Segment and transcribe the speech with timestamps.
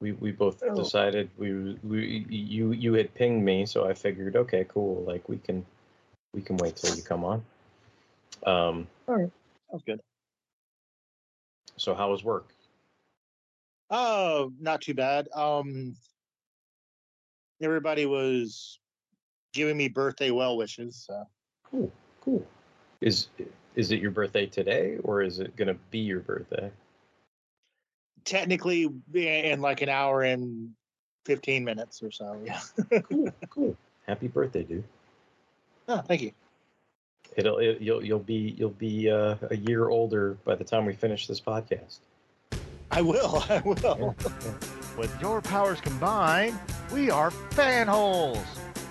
[0.00, 0.74] We we both Oh.
[0.76, 5.02] decided we we you you had pinged me, so I figured okay, cool.
[5.02, 5.66] Like we can
[6.32, 7.44] we can wait till you come on.
[8.44, 8.86] Um.
[9.08, 9.30] All right,
[9.70, 10.00] sounds good.
[11.76, 12.54] So how was work?
[13.90, 15.28] Oh, not too bad.
[15.34, 15.96] Um,
[17.60, 18.78] everybody was
[19.52, 21.04] giving me birthday well wishes.
[21.06, 21.24] So.
[21.64, 21.90] Cool,
[22.20, 22.46] cool.
[23.00, 23.28] Is
[23.74, 26.70] is it your birthday today, or is it gonna be your birthday?
[28.28, 30.70] Technically, in like an hour and
[31.24, 32.38] fifteen minutes or so.
[32.44, 32.60] Yeah.
[33.08, 33.76] Cool, cool.
[34.06, 34.84] Happy birthday, dude.
[35.88, 36.32] oh, thank you.
[37.36, 40.92] It'll it, you'll you'll be you'll be uh, a year older by the time we
[40.92, 42.00] finish this podcast.
[42.90, 43.42] I will.
[43.48, 44.14] I will.
[44.98, 46.58] With your powers combined,
[46.92, 48.44] we are fanholes.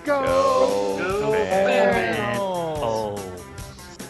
[0.04, 3.20] Go, Go fanholes!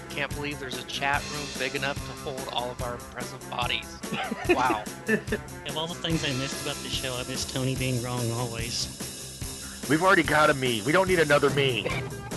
[0.09, 3.95] Can't believe there's a chat room big enough to hold all of our present bodies.
[4.49, 4.83] Wow.
[5.09, 9.85] Of all the things I missed about the show, I miss Tony being wrong always.
[9.91, 10.81] We've already got a me.
[10.87, 11.87] We don't need another me.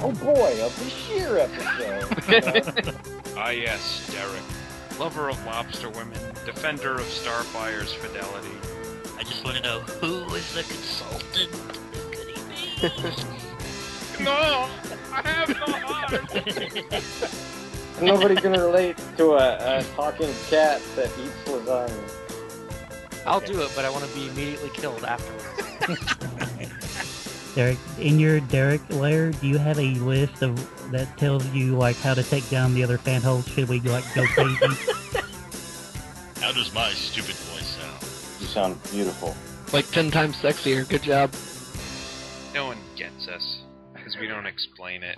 [0.01, 2.95] Oh boy, a Bashir episode.
[3.37, 4.99] Ah, yes, Derek.
[4.99, 8.55] Lover of lobster women, defender of Starfire's fidelity.
[9.17, 11.49] I just want to know who is the consultant?
[11.93, 13.23] Who could he be?
[14.23, 14.69] No!
[15.11, 17.60] I have no heart!
[18.01, 22.21] Nobody can relate to a, a talking cat that eats lasagna.
[23.25, 26.15] I'll do it, but I want to be immediately killed afterwards.
[27.55, 30.55] Derek, in your Derek layer, do you have a list of
[30.91, 33.47] that tells you like how to take down the other fan holes?
[33.49, 34.65] Should we like go crazy?
[36.39, 38.01] How does my stupid voice sound?
[38.39, 39.35] You sound beautiful.
[39.73, 40.87] Like ten times sexier.
[40.87, 41.31] Good job.
[42.53, 43.59] No one gets us,
[43.93, 45.17] because we don't explain it.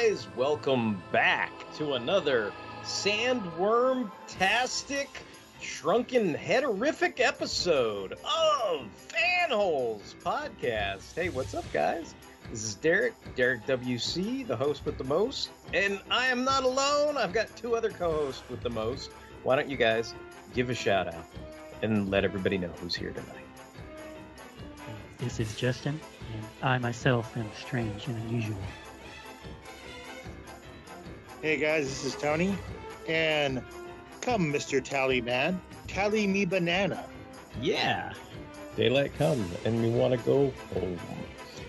[0.00, 2.52] Guys, welcome back to another
[2.84, 5.08] sandworm-tastic,
[5.60, 11.16] shrunken headerific episode of Fanholes Podcast.
[11.16, 12.14] Hey, what's up, guys?
[12.50, 17.16] This is Derek, Derek WC, the host with the most, and I am not alone.
[17.16, 19.10] I've got two other co-hosts with the most.
[19.42, 20.14] Why don't you guys
[20.54, 21.26] give a shout out
[21.82, 23.34] and let everybody know who's here tonight?
[25.18, 26.00] this is Justin,
[26.36, 28.56] and I myself am strange and unusual.
[31.48, 32.54] Hey guys, this is Tony,
[33.08, 33.62] and
[34.20, 37.06] come, Mister Tally Man, tally me banana.
[37.62, 38.12] Yeah.
[38.76, 40.98] Daylight come and we want to go home.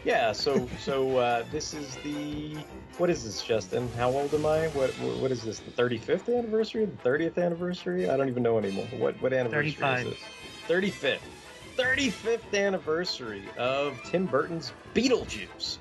[0.04, 2.58] Yeah, so so uh, this is the
[2.98, 3.90] what is this, Justin?
[3.96, 4.68] How old am I?
[4.68, 5.60] What what what is this?
[5.60, 6.84] The 35th anniversary?
[6.84, 8.10] The 30th anniversary?
[8.10, 8.88] I don't even know anymore.
[8.98, 10.08] What what anniversary 35.
[10.08, 10.20] is this?
[10.68, 11.20] 35th.
[11.78, 15.78] 35th anniversary of Tim Burton's Beetlejuice.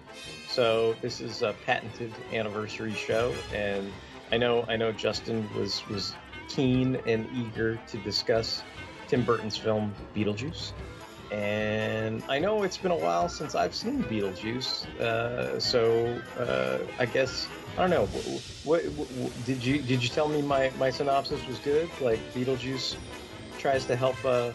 [0.49, 3.93] So this is a patented anniversary show, and
[4.33, 6.15] I know I know Justin was was
[6.49, 8.63] keen and eager to discuss
[9.09, 10.73] Tim Burton's film Beetlejuice.
[11.31, 17.05] And I know it's been a while since I've seen Beetlejuice, uh, so uh, I
[17.05, 18.07] guess I don't know.
[18.65, 21.89] What, what, what did you did you tell me my, my synopsis was good?
[22.01, 22.97] Like Beetlejuice
[23.59, 24.55] tries to help a,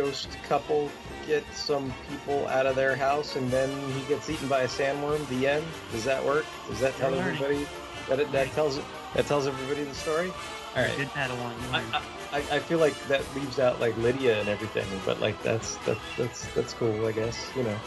[0.00, 0.90] ghost couple
[1.26, 5.26] get some people out of their house, and then he gets eaten by a sandworm.
[5.28, 5.64] The end.
[5.92, 6.44] Does that work?
[6.68, 7.66] Does that tell everybody?
[8.08, 8.78] That it, that tells
[9.14, 10.30] that tells everybody the story.
[10.76, 10.96] All right.
[10.96, 11.54] Good Padawan.
[11.72, 12.02] I.
[12.32, 16.00] I, I feel like that leaves out like Lydia and everything, but like that's that's
[16.18, 17.78] that's that's cool, I guess, you know.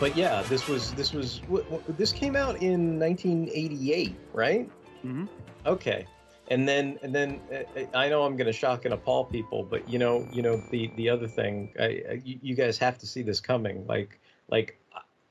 [0.00, 4.70] But yeah, this was this was wh- wh- this came out in 1988, right?
[5.04, 5.28] Mhm.
[5.66, 6.06] Okay,
[6.52, 9.98] and then and then uh, I know I'm gonna shock and appall people, but you
[9.98, 13.40] know you know the the other thing, I you, you guys have to see this
[13.40, 13.86] coming.
[13.86, 14.78] Like like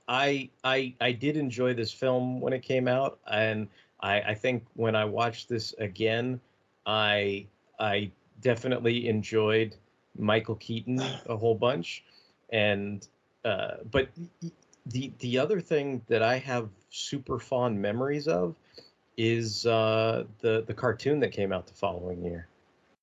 [0.07, 3.67] I I I did enjoy this film when it came out, and
[3.99, 6.41] I I think when I watched this again,
[6.87, 7.45] I
[7.79, 8.11] I
[8.41, 9.75] definitely enjoyed
[10.17, 12.03] Michael Keaton a whole bunch,
[12.49, 13.07] and
[13.45, 14.09] uh, but
[14.87, 18.55] the the other thing that I have super fond memories of
[19.21, 22.47] is uh, the the cartoon that came out the following year,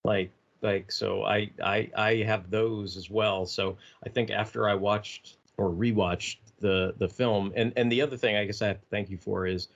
[0.05, 0.33] like
[0.63, 3.47] like so I I I have those as well.
[3.47, 8.17] So I think after I watched or rewatched the the film, and and the other
[8.17, 9.69] thing I guess I have to thank you for is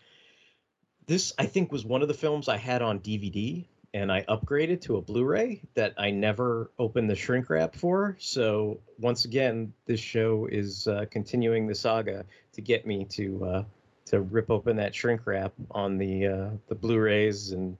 [1.06, 4.80] this I think was one of the films I had on DVD and I upgraded
[4.82, 8.16] to a Blu-ray that I never opened the shrink wrap for.
[8.18, 12.24] So once again, this show is uh, continuing the saga
[12.54, 13.64] to get me to uh,
[14.12, 17.76] to rip open that shrink wrap on the uh, the Blu-rays and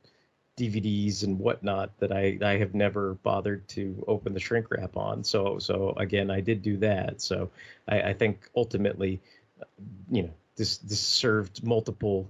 [0.57, 5.23] DVDs and whatnot that I, I have never bothered to open the shrink wrap on.
[5.23, 7.21] So so again, I did do that.
[7.21, 7.51] So
[7.89, 9.21] I, I think ultimately,
[10.11, 12.29] you know, this this served multiple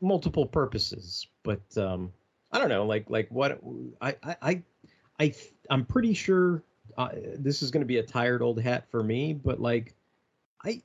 [0.00, 1.26] multiple purposes.
[1.42, 2.12] But um,
[2.52, 3.60] I don't know, like like what
[4.00, 4.62] I I I,
[5.20, 5.34] I
[5.70, 6.62] I'm pretty sure
[6.96, 7.08] uh,
[7.38, 9.94] this is going to be a tired old hat for me, but like
[10.64, 10.82] I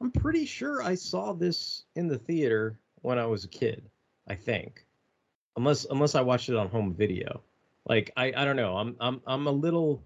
[0.00, 3.82] I'm pretty sure I saw this in the theater when I was a kid.
[4.28, 4.84] I think
[5.58, 7.42] unless unless I watched it on home video.
[7.86, 8.76] Like I I don't know.
[8.76, 10.02] I'm I'm I'm a little.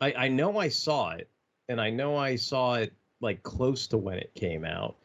[0.00, 1.28] I I know I saw it,
[1.68, 4.96] and I know I saw it like close to when it came out.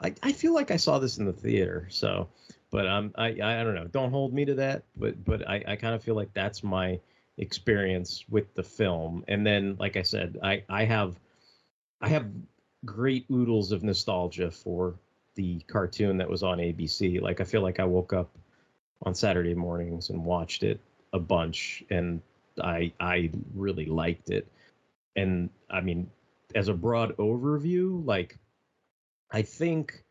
[0.00, 1.86] I I feel like I saw this in the theater.
[1.90, 2.28] So,
[2.70, 3.86] but um I I don't know.
[3.88, 4.84] Don't hold me to that.
[4.96, 6.98] But but I I kind of feel like that's my
[7.38, 9.24] experience with the film.
[9.28, 11.18] And then like I said, I I have
[12.00, 12.26] I have
[12.84, 14.94] great oodles of nostalgia for
[15.34, 17.20] the cartoon that was on ABC.
[17.20, 18.30] Like I feel like I woke up
[19.02, 20.80] on Saturday mornings and watched it
[21.12, 22.20] a bunch, and
[22.62, 24.46] I I really liked it.
[25.14, 26.10] And I mean,
[26.54, 28.38] as a broad overview, like
[29.30, 30.04] I think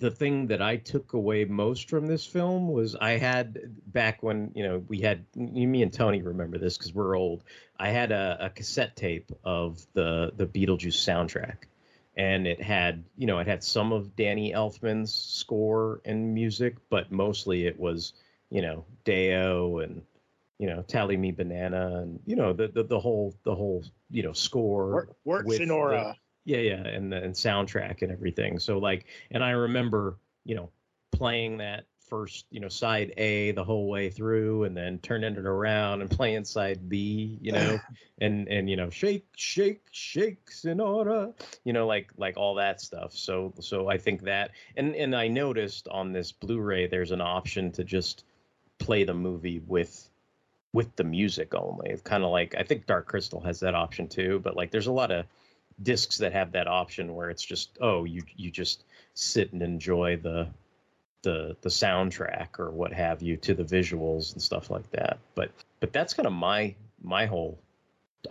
[0.00, 4.50] the thing that I took away most from this film was I had back when
[4.54, 7.44] you know we had me and Tony remember this because we're old.
[7.78, 11.56] I had a, a cassette tape of the the Beetlejuice soundtrack,
[12.16, 17.10] and it had you know it had some of Danny Elfman's score and music, but
[17.12, 18.12] mostly it was
[18.50, 20.02] you know Day-O and
[20.58, 24.22] you know Tally Me Banana and you know the the, the whole the whole you
[24.22, 26.14] know score Work, work with Senora.
[26.44, 28.58] the- yeah yeah and the and soundtrack and everything.
[28.58, 30.70] So like and I remember you know
[31.10, 35.46] playing that first you know side A the whole way through and then turning it
[35.46, 37.78] around and playing side B you know
[38.20, 41.32] and and you know shake shake shake senora
[41.64, 43.12] you know like like all that stuff.
[43.12, 47.72] So so i think that and and i noticed on this blu-ray there's an option
[47.72, 48.24] to just
[48.78, 50.08] play the movie with
[50.72, 51.90] with the music only.
[51.90, 54.88] It's kind of like i think dark crystal has that option too but like there's
[54.88, 55.26] a lot of
[55.82, 58.84] discs that have that option where it's just oh you you just
[59.14, 60.48] sit and enjoy the
[61.24, 65.50] the the soundtrack or what have you to the visuals and stuff like that but
[65.80, 67.58] but that's kind of my my whole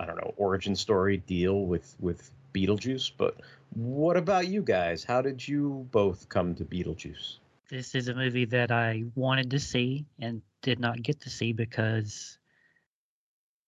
[0.00, 3.12] I don't know origin story deal with with Beetlejuice.
[3.18, 3.40] But
[3.74, 5.04] what about you guys?
[5.04, 7.38] How did you both come to Beetlejuice?
[7.68, 11.52] This is a movie that I wanted to see and did not get to see
[11.52, 12.38] because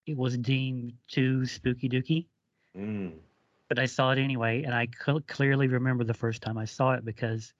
[0.06, 2.26] it was deemed too spooky dooky.
[2.76, 3.14] Mm.
[3.69, 6.93] But I saw it anyway, and I cl- clearly remember the first time I saw
[6.93, 7.52] it because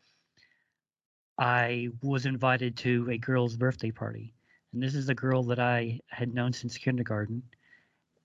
[1.39, 4.33] I was invited to a girl's birthday party.
[4.73, 7.43] And this is a girl that I had known since kindergarten.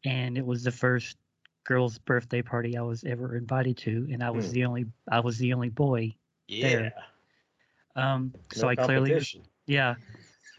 [0.06, 1.18] And it was the first
[1.64, 4.54] girl's birthday party I was ever invited to, and I was Hmm.
[4.54, 6.16] the only I was the only boy
[6.48, 6.70] Yeah.
[6.70, 6.94] there.
[7.96, 9.22] Um, so I clearly,
[9.68, 9.96] yeah.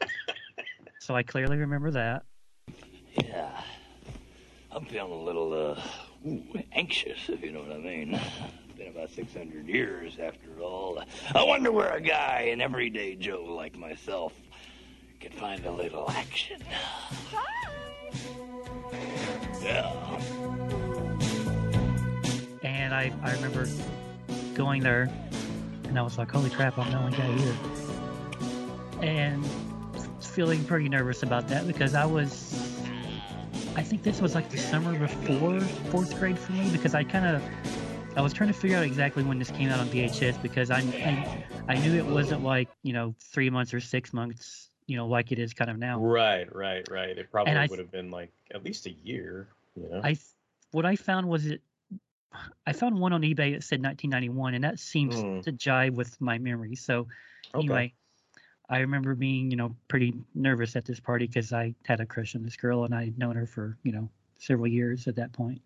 [0.98, 2.22] so I clearly remember that.
[3.24, 3.60] Yeah.
[4.70, 5.82] I'm feeling a little, uh,
[6.26, 8.18] ooh, anxious, if you know what I mean.
[8.82, 11.00] Been about 600 years after all.
[11.36, 14.32] I wonder where a guy, an everyday Joe like myself,
[15.20, 16.60] can find a little action.
[19.62, 19.92] Yeah.
[22.64, 23.68] And I, I remember
[24.54, 25.08] going there,
[25.84, 26.76] and I was like, "Holy crap!
[26.76, 27.56] I'm the only guy here,"
[29.00, 29.46] and
[30.20, 32.52] feeling pretty nervous about that because I was,
[33.76, 37.26] I think this was like the summer before fourth grade for me because I kind
[37.36, 37.42] of,
[38.16, 40.80] I was trying to figure out exactly when this came out on VHS because I,
[41.04, 41.24] I,
[41.68, 45.32] I knew it wasn't like you know three months or six months, you know, like
[45.32, 45.98] it is kind of now.
[45.98, 47.16] Right, right, right.
[47.16, 49.48] It probably And I- would have been like at least a year.
[49.76, 50.00] You know.
[50.04, 50.16] I
[50.72, 51.62] what I found was it.
[52.66, 55.40] I found one on eBay that said 1991, and that seems Hmm.
[55.40, 56.74] to jive with my memory.
[56.74, 57.06] So
[57.54, 57.66] Okay.
[57.66, 57.92] anyway,
[58.70, 62.34] I remember being you know pretty nervous at this party because I had a crush
[62.34, 65.60] on this girl, and I'd known her for you know several years at that point.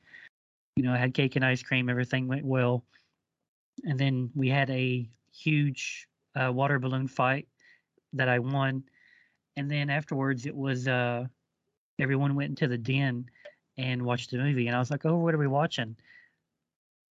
[0.77, 1.89] You know, had cake and ice cream.
[1.89, 2.85] Everything went well,
[3.85, 7.49] and then we had a huge uh, water balloon fight
[8.13, 8.85] that I won,
[9.57, 11.27] and then afterwards it was uh,
[11.99, 13.25] everyone went into the den
[13.79, 14.67] and watched the movie.
[14.67, 15.97] And I was like, oh, what are we watching?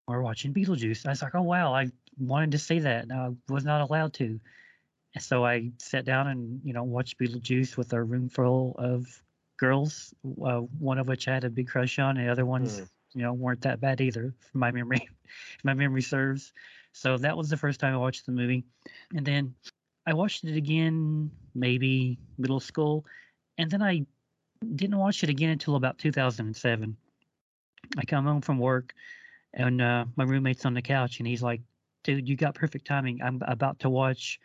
[0.07, 1.07] We're watching Beetlejuice.
[1.07, 3.05] I was like, oh, wow, I wanted to see that.
[3.05, 4.39] And I was not allowed to.
[5.15, 9.07] And so I sat down and, you know, watched Beetlejuice with a room full of
[9.57, 10.13] girls,
[10.45, 12.17] uh, one of which I had a big crush on.
[12.17, 12.85] And the other ones, Hmm.
[13.15, 15.09] You know, weren't that bad either, from my memory,
[15.59, 16.53] if my memory serves.
[16.93, 18.65] So that was the first time I watched the movie.
[19.15, 19.55] And then
[20.07, 23.05] I watched it again, maybe middle school,
[23.59, 24.05] and then I
[24.75, 26.97] didn't watch it again until about 2007.
[27.97, 28.95] I come home from work,
[29.53, 31.61] and uh, my roommate's on the couch, and he's like,
[32.03, 33.21] "Dude, you got perfect timing.
[33.23, 34.41] I'm about to watch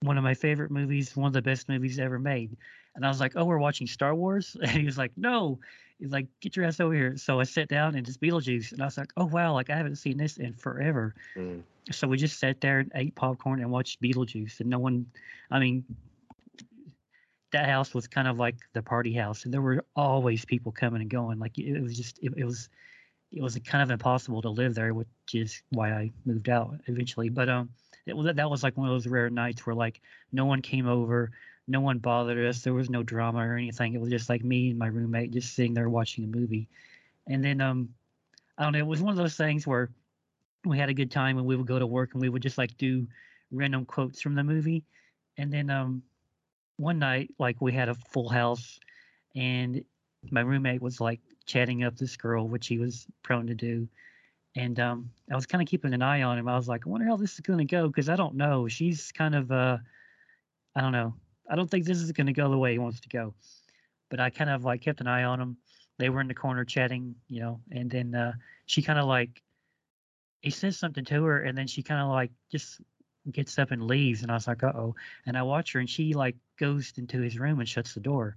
[0.00, 2.56] one of my favorite movies, one of the best movies ever made."
[2.94, 5.58] And I was like, "Oh, we're watching Star Wars?" And he was like, "No."
[5.98, 8.82] He's like, "Get your ass over here." So I sat down and it's Beetlejuice, and
[8.82, 11.62] I was like, "Oh wow, like I haven't seen this in forever." Mm.
[11.90, 15.06] So we just sat there and ate popcorn and watched Beetlejuice, and no one,
[15.50, 15.84] I mean,
[17.52, 21.00] that house was kind of like the party house, and there were always people coming
[21.00, 21.38] and going.
[21.38, 22.68] Like it was just, it, it was,
[23.32, 27.30] it was kind of impossible to live there, which is why I moved out eventually.
[27.30, 27.70] But um,
[28.08, 30.00] it was that was like one of those rare nights where like
[30.32, 31.30] no one came over,
[31.66, 33.94] no one bothered us, there was no drama or anything.
[33.94, 36.68] It was just like me and my roommate just sitting there watching a movie,
[37.26, 37.90] and then um,
[38.56, 39.90] I don't know, it was one of those things where
[40.64, 42.58] we had a good time and we would go to work and we would just
[42.58, 43.06] like do
[43.52, 44.84] random quotes from the movie,
[45.36, 46.02] and then um
[46.78, 48.78] one night, like we had a full house,
[49.34, 49.84] and
[50.30, 53.88] my roommate was like chatting up this girl, which he was prone to do.
[54.58, 56.48] And um, I was kind of keeping an eye on him.
[56.48, 58.66] I was like, I wonder how this is going to go because I don't know.
[58.66, 59.78] She's kind of, uh,
[60.74, 61.14] I don't know.
[61.48, 63.34] I don't think this is going to go the way he wants to go.
[64.10, 65.58] But I kind of like kept an eye on him.
[65.98, 68.32] They were in the corner chatting, you know, and then uh,
[68.66, 69.42] she kind of like,
[70.40, 72.80] he says something to her, and then she kind of like just
[73.30, 74.94] gets up and leaves and i was like uh-oh
[75.26, 78.36] and i watch her and she like goes into his room and shuts the door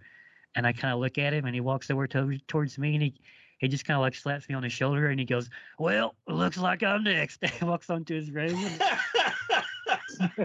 [0.56, 3.04] and i kind of look at him and he walks over to, towards me and
[3.04, 3.14] he
[3.62, 5.50] he just kind of like slaps me on the shoulder and he goes
[5.80, 8.58] well looks like i'm next he walks onto his room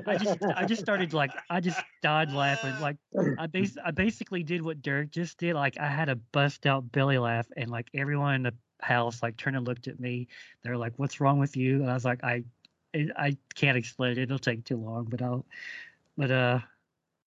[0.06, 2.96] i just i just started like i just died laughing like
[3.38, 6.90] i bas- i basically did what derek just did like i had a bust out
[6.92, 10.28] belly laugh and like everyone in the house like turned and looked at me
[10.62, 12.44] they're like what's wrong with you and i was like i
[13.16, 14.18] I can't explain it.
[14.18, 15.44] It'll take too long, but I'll,
[16.16, 16.60] but uh,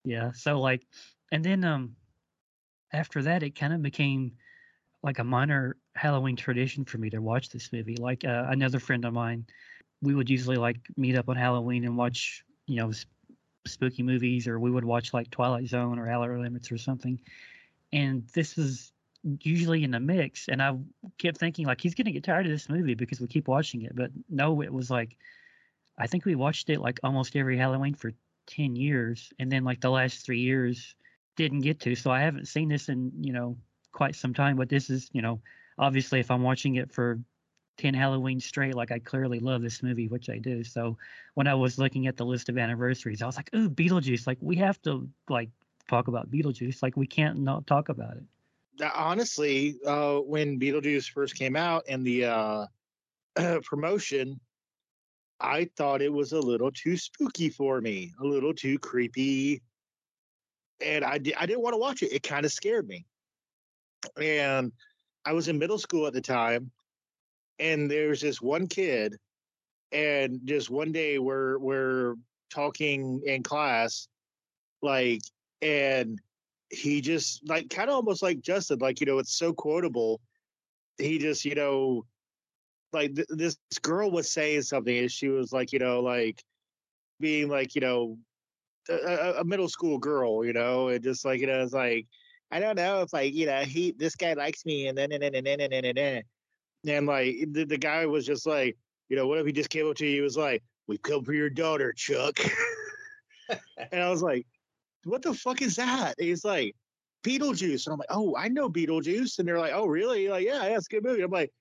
[0.03, 0.31] yeah.
[0.31, 0.85] So like,
[1.31, 1.95] and then um,
[2.91, 4.33] after that, it kind of became
[5.03, 7.95] like a minor Halloween tradition for me to watch this movie.
[7.95, 9.45] Like uh, another friend of mine,
[10.01, 13.09] we would usually like meet up on Halloween and watch, you know, sp-
[13.67, 17.19] spooky movies, or we would watch like Twilight Zone or Outer Limits or something.
[17.91, 18.91] And this was
[19.41, 20.77] usually in the mix, and I
[21.17, 23.95] kept thinking like he's gonna get tired of this movie because we keep watching it.
[23.95, 25.17] But no, it was like
[25.99, 28.13] I think we watched it like almost every Halloween for
[28.47, 29.31] 10 years.
[29.37, 30.95] And then like the last three years
[31.35, 31.95] didn't get to.
[31.95, 33.57] So I haven't seen this in, you know,
[33.91, 34.55] quite some time.
[34.57, 35.41] But this is, you know,
[35.77, 37.19] obviously if I'm watching it for
[37.77, 40.63] 10 Halloween straight, like I clearly love this movie, which I do.
[40.63, 40.97] So
[41.33, 44.27] when I was looking at the list of anniversaries, I was like, ooh, Beetlejuice.
[44.27, 45.49] Like we have to like
[45.87, 46.83] talk about Beetlejuice.
[46.83, 48.23] Like we can't not talk about it.
[48.95, 52.65] Honestly, uh, when Beetlejuice first came out and the uh,
[53.63, 54.39] promotion,
[55.39, 59.61] I thought it was a little too spooky for me, a little too creepy.
[60.81, 62.13] And I, I didn't want to watch it.
[62.13, 63.05] It kind of scared me.
[64.21, 64.71] And
[65.25, 66.71] I was in middle school at the time.
[67.59, 69.15] And there's this one kid.
[69.91, 72.15] And just one day we're, we're
[72.49, 74.07] talking in class,
[74.81, 75.21] like,
[75.61, 76.19] and
[76.69, 80.21] he just, like, kind of almost like Justin, like, you know, it's so quotable.
[80.99, 82.05] He just, you know,
[82.93, 86.43] like th- this girl was saying something and she was like you know like
[87.19, 88.17] being like you know
[88.89, 92.07] a, a middle school girl you know and just like you know it's like
[92.51, 95.23] i don't know if like you know he this guy likes me and then and
[95.23, 96.23] then and then and then and then.
[96.87, 98.77] And like the, the guy was just like
[99.09, 101.23] you know what if he just came up to you he was like we come
[101.23, 102.39] for your daughter chuck
[103.91, 104.45] and i was like
[105.05, 106.15] what the fuck is that?
[106.17, 106.75] And he's like
[107.23, 107.85] beetlejuice.
[107.85, 109.39] And i'm like oh i know beetlejuice.
[109.39, 110.27] And they're like oh really?
[110.27, 111.21] Like yeah, it's a good movie.
[111.21, 111.51] I'm like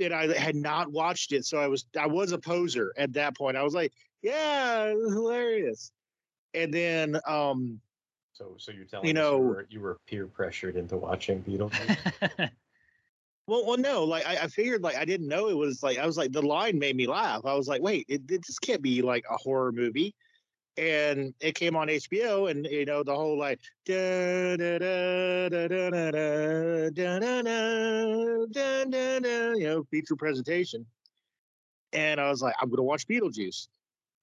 [0.00, 3.36] and I had not watched it, so I was I was a poser at that
[3.36, 3.56] point.
[3.56, 5.92] I was like, yeah, hilarious.
[6.52, 7.80] And then um
[8.34, 12.50] So so you're telling You know- you were, you were peer pressured into watching Beetlejuice?
[13.46, 16.06] well well no, like I, I figured like I didn't know it was like I
[16.06, 17.42] was like the line made me laugh.
[17.46, 20.14] I was like, wait, it, it this can't be like a horror movie.
[20.76, 25.68] And it came on HBO, and you know the whole like da da da da
[25.68, 30.84] da da da da da da da da da you know feature presentation.
[31.92, 33.68] And I was like, I'm gonna watch Beetlejuice,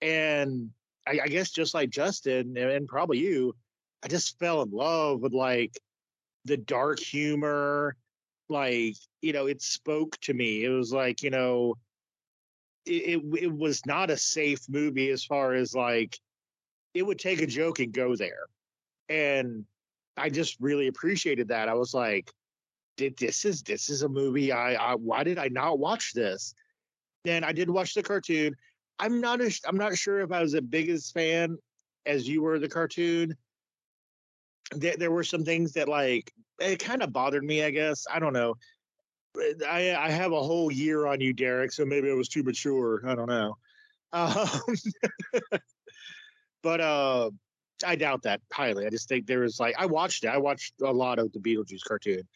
[0.01, 0.71] and
[1.07, 3.55] I, I guess just like Justin and, and probably you,
[4.03, 5.79] I just fell in love with like
[6.45, 7.95] the dark humor,
[8.49, 10.63] like you know, it spoke to me.
[10.63, 11.75] It was like you know,
[12.85, 16.17] it, it it was not a safe movie as far as like
[16.93, 18.45] it would take a joke and go there,
[19.09, 19.65] and
[20.17, 21.69] I just really appreciated that.
[21.69, 22.31] I was like,
[22.97, 26.53] did this is this is a movie I, I why did I not watch this?
[27.23, 28.55] Then I did watch the cartoon.
[28.99, 31.57] I'm not a, I'm not sure if I was the biggest fan
[32.05, 33.35] as you were the cartoon,
[34.71, 37.63] there, there were some things that like it kind of bothered me.
[37.63, 38.55] I guess I don't know.
[39.67, 43.01] I I have a whole year on you, Derek, so maybe I was too mature.
[43.05, 43.57] I don't know.
[44.13, 44.49] Um,
[46.61, 47.31] but uh,
[47.85, 48.85] I doubt that highly.
[48.85, 50.27] I just think there was like I watched it.
[50.27, 52.27] I watched a lot of the Beetlejuice cartoon,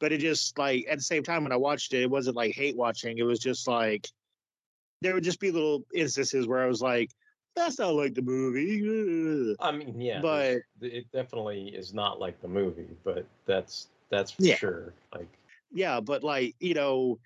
[0.00, 2.54] but it just like at the same time when I watched it, it wasn't like
[2.54, 3.18] hate watching.
[3.18, 4.08] It was just like
[5.02, 7.10] there would just be little instances where I was like,
[7.56, 12.48] "That's not like the movie." I mean, yeah, but it definitely is not like the
[12.48, 14.56] movie, but that's that's for Yeah.
[14.56, 14.94] sure.
[15.14, 15.28] Like,
[15.70, 17.18] yeah, but like you know,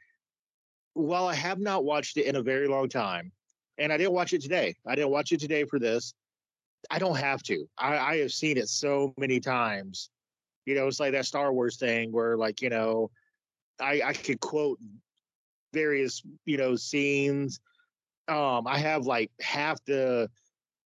[0.94, 3.32] while I have not watched it in a very long time,
[3.78, 4.74] and I didn't watch it today.
[4.86, 6.14] I didn't watch it today for this.
[6.90, 7.66] I don't have to.
[7.78, 10.10] I, I have seen it so many times.
[10.66, 13.10] You know, it's like that Star Wars thing where, like, you know,
[13.80, 14.78] I I could quote
[15.72, 17.60] various you know scenes.
[18.28, 20.30] Um, I have like half the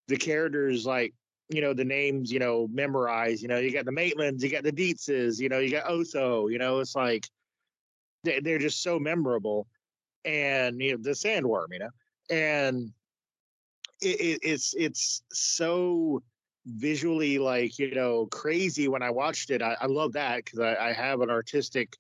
[0.09, 1.15] the characters like
[1.49, 3.43] you know the names you know memorized.
[3.43, 6.49] You know, you got the Maitlands, you got the Dietzes, you know, you got Otho.
[6.49, 7.29] You know, it's like
[8.25, 9.67] they, they're just so memorable,
[10.25, 11.67] and you know the Sandworm.
[11.71, 11.91] You know,
[12.31, 12.93] and
[14.01, 16.23] it, it, it's it's so
[16.67, 19.63] visually like you know crazy when I watched it.
[19.63, 21.97] I, I love that because I, I have an artistic,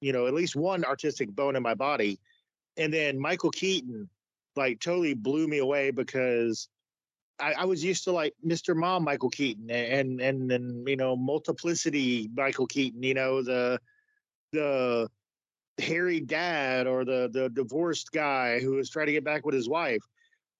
[0.00, 2.20] you know, at least one artistic bone in my body.
[2.78, 4.08] And then Michael Keaton,
[4.56, 6.68] like, totally blew me away because
[7.38, 8.74] I, I was used to like Mr.
[8.74, 13.02] Mom Michael Keaton and and and you know multiplicity Michael Keaton.
[13.02, 13.78] You know the
[14.52, 15.08] the
[15.78, 19.68] hairy dad or the the divorced guy who was trying to get back with his
[19.68, 20.02] wife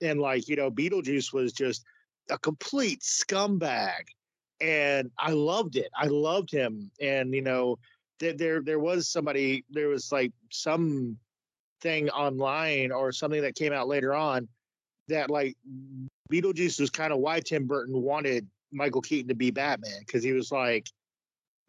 [0.03, 1.85] and like you know beetlejuice was just
[2.31, 4.03] a complete scumbag
[4.61, 7.79] and i loved it i loved him and you know
[8.21, 11.17] th- there there was somebody there was like some
[11.87, 14.49] thing online or something that came out later on
[15.09, 15.57] that like
[16.33, 20.33] beetlejuice was kind of why tim burton wanted michael keaton to be batman because he
[20.33, 20.87] was like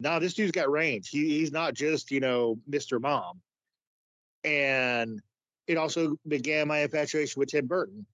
[0.00, 1.08] no, this dude's got range.
[1.08, 3.00] He, he's not just, you know, Mr.
[3.00, 3.40] Mom.
[4.44, 5.20] And
[5.66, 8.06] it also began my infatuation with Tim Burton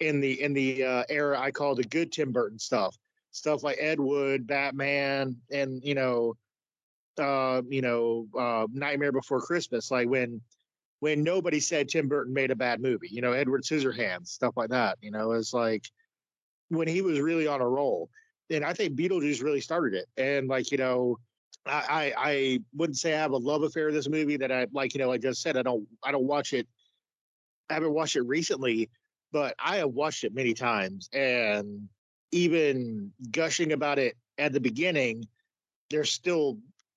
[0.00, 2.96] in the in the uh, era I call the good Tim Burton stuff.
[3.30, 6.34] Stuff like Ed Wood, Batman, and you know,
[7.18, 9.90] uh, you know, uh, Nightmare Before Christmas.
[9.90, 10.40] Like when
[11.04, 13.10] when nobody said Tim Burton made a bad movie.
[13.10, 14.96] You know, Edward Scissorhands, stuff like that.
[15.02, 15.84] You know, it's like
[16.70, 18.08] when he was really on a roll
[18.50, 20.06] and I think Beetlejuice really started it.
[20.16, 21.18] And like you know,
[21.66, 24.66] I, I I wouldn't say I have a love affair with this movie that I
[24.72, 24.94] like.
[24.94, 26.66] You know, I just said I don't I don't watch it.
[27.68, 28.88] I haven't watched it recently,
[29.30, 31.10] but I have watched it many times.
[31.12, 31.90] And
[32.32, 35.28] even gushing about it at the beginning,
[35.90, 36.56] there's still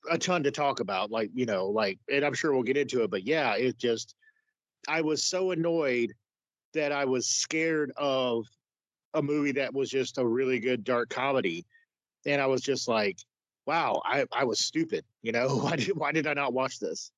[0.09, 1.11] a ton to talk about.
[1.11, 3.11] Like you know, like and I'm sure we'll get into it.
[3.11, 4.15] But yeah, it just
[4.87, 6.13] I was so annoyed
[6.73, 8.45] that I was scared of
[9.13, 11.65] a movie that was just a really good dark comedy
[12.25, 13.17] and i was just like
[13.65, 17.11] wow i, I was stupid you know why did, why did i not watch this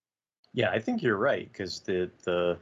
[0.54, 2.58] yeah, I think you're right because the the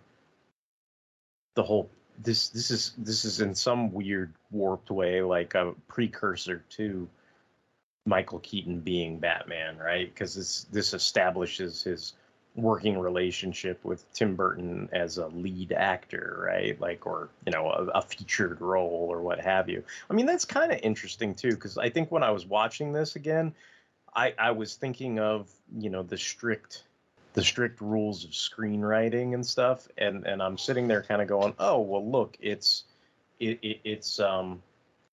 [1.55, 6.63] the whole this this is this is in some weird warped way like a precursor
[6.69, 7.07] to
[8.07, 10.11] Michael Keaton being Batman, right?
[10.11, 12.13] Because this this establishes his
[12.55, 16.79] working relationship with Tim Burton as a lead actor, right?
[16.81, 19.83] Like, or you know, a, a featured role or what have you.
[20.09, 23.15] I mean, that's kind of interesting too, because I think when I was watching this
[23.15, 23.53] again,
[24.15, 26.83] I I was thinking of you know the strict
[27.33, 31.53] the strict rules of screenwriting and stuff, and and I'm sitting there kind of going,
[31.59, 32.85] oh well, look, it's
[33.39, 34.63] it, it it's um.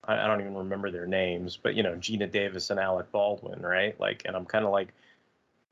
[0.07, 3.99] I don't even remember their names, but you know, Geena Davis and Alec Baldwin, right?
[3.99, 4.89] Like, and I'm kind of like,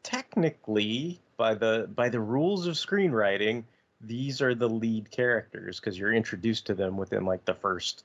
[0.03, 3.63] technically by the by the rules of screenwriting
[4.01, 8.05] these are the lead characters because you're introduced to them within like the first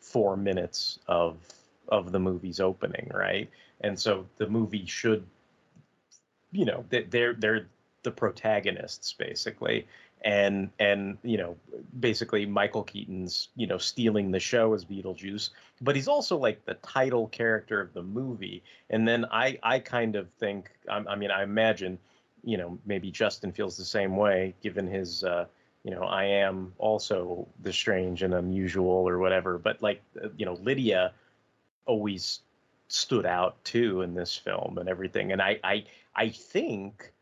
[0.00, 1.36] four minutes of
[1.88, 3.48] of the movie's opening right
[3.82, 5.24] and so the movie should
[6.50, 7.66] you know they- they're they're
[8.02, 9.86] the protagonists basically
[10.22, 11.56] and and you know
[12.00, 15.50] basically michael keaton's you know stealing the show as beetlejuice.
[15.82, 18.62] But he's also like the title character of the movie.
[18.90, 21.98] And then i i kind of think i, I mean i imagine
[22.44, 25.46] you know maybe justin feels the same way given his uh
[25.84, 29.58] you know i am also the strange and unusual or whatever.
[29.58, 31.12] But like uh, you know lydia
[31.84, 32.40] always
[32.88, 35.32] stood out too in this film and everything.
[35.32, 37.12] And i i i think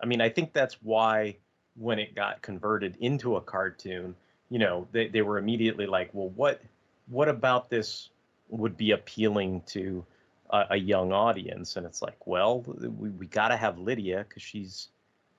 [0.00, 1.36] i mean i think that's why
[1.76, 4.14] when it got converted into a cartoon
[4.50, 6.60] you know they, they were immediately like well what
[7.08, 8.10] what about this
[8.48, 10.04] would be appealing to
[10.50, 11.76] a, a young audience?
[11.76, 14.88] And it's like well we, we got to have lydia because she's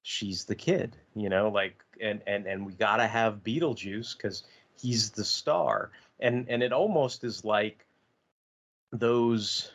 [0.03, 4.43] she's the kid you know like and and and we got to have beetlejuice because
[4.79, 5.91] he's the star.
[6.19, 7.85] And and it almost is like
[8.91, 9.71] those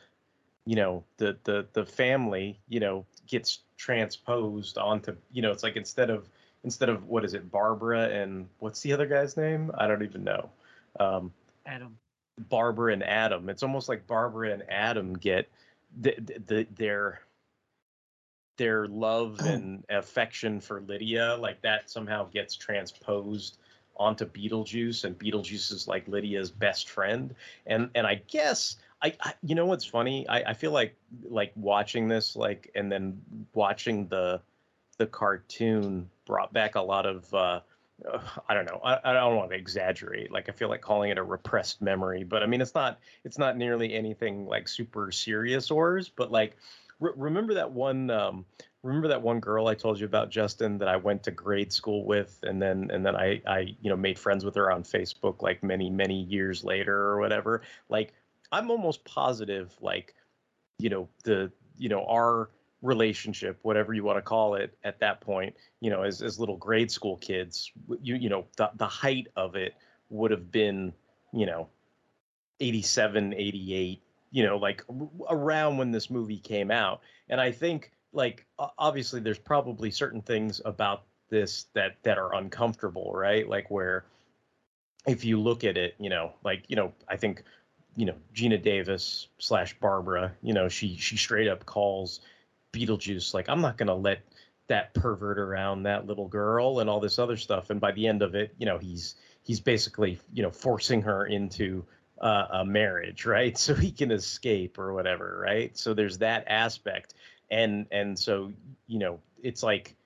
[0.65, 5.77] you know the the the family you know gets transposed onto you know it's like
[5.77, 6.29] instead of
[6.65, 9.71] instead of what is it barbara and what's the other guy's name?
[9.77, 10.51] I don't even know.
[10.99, 11.33] Um
[11.67, 11.99] Adam.
[12.39, 13.49] barbara and adam.
[13.49, 15.49] It's almost like barbara and adam get
[16.01, 17.21] the, the, the their
[18.57, 23.57] their love and affection for lydia like that somehow gets transposed
[23.97, 27.35] onto beetlejuice and beetlejuice is like lydia's best friend.
[27.67, 30.29] And and i guess I, I you know what's funny?
[30.29, 30.95] I, I feel like
[31.29, 33.23] like watching this like and then
[33.55, 34.41] watching the
[34.99, 37.61] the cartoon brought back a lot of uh
[38.11, 38.81] uh, I don't know.
[38.83, 40.31] I, I don't want to exaggerate.
[40.33, 42.99] Like I feel like calling it a repressed memory, but I mean it's not.
[43.25, 46.09] It's not nearly anything like super serious ors.
[46.09, 46.57] But like,
[46.99, 48.09] re- remember that one.
[48.11, 48.47] Um,
[48.83, 52.07] remember that one girl I told you about, Justin, that I went to grade school
[52.07, 55.43] with, and then and then I I you know made friends with her on Facebook
[55.43, 57.63] like many many years later or whatever.
[57.91, 58.15] Like
[58.51, 60.15] I'm almost positive like
[60.79, 62.49] you know the you know our
[62.83, 66.57] relationship whatever you want to call it at that point you know as, as little
[66.57, 69.75] grade school kids you you know the, the height of it
[70.09, 70.93] would have been
[71.33, 71.69] you know
[72.61, 74.83] 87 88 you know like
[75.29, 77.01] around when this movie came out.
[77.29, 78.47] And i think like
[78.79, 83.49] obviously there's probably certain things about this that that are uncomfortable right?
[83.49, 84.05] Like where
[85.07, 87.43] if you look at it you know like you know i think
[87.97, 92.21] you know geena davis slash barbara you know she she straight up calls
[92.73, 94.21] beetlejuice like i'm not going to let
[94.71, 97.71] that pervert around that little girl and all this other stuff.
[97.71, 101.27] And by the end of it you know he's he's basically you know forcing her
[101.27, 101.85] into
[102.21, 103.59] uh, a marriage right?
[103.59, 105.77] So he can escape or whatever right?
[105.77, 107.15] So there's that aspect.
[107.51, 108.53] And and so
[108.87, 109.97] you know it's like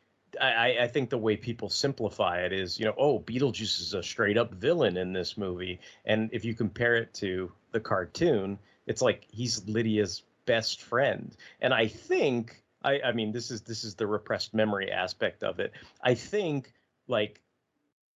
[0.41, 4.03] I, I think the way people simplify it is, you know, oh, Beetlejuice is a
[4.03, 5.79] straight up villain in this movie.
[6.07, 11.37] And if you compare it to the cartoon, it's like he's Lydia's best friend.
[11.61, 15.61] And I think I, I mean this is this is the repressed memory aspect of
[15.61, 15.73] it.
[16.03, 16.73] I think
[17.09, 17.41] like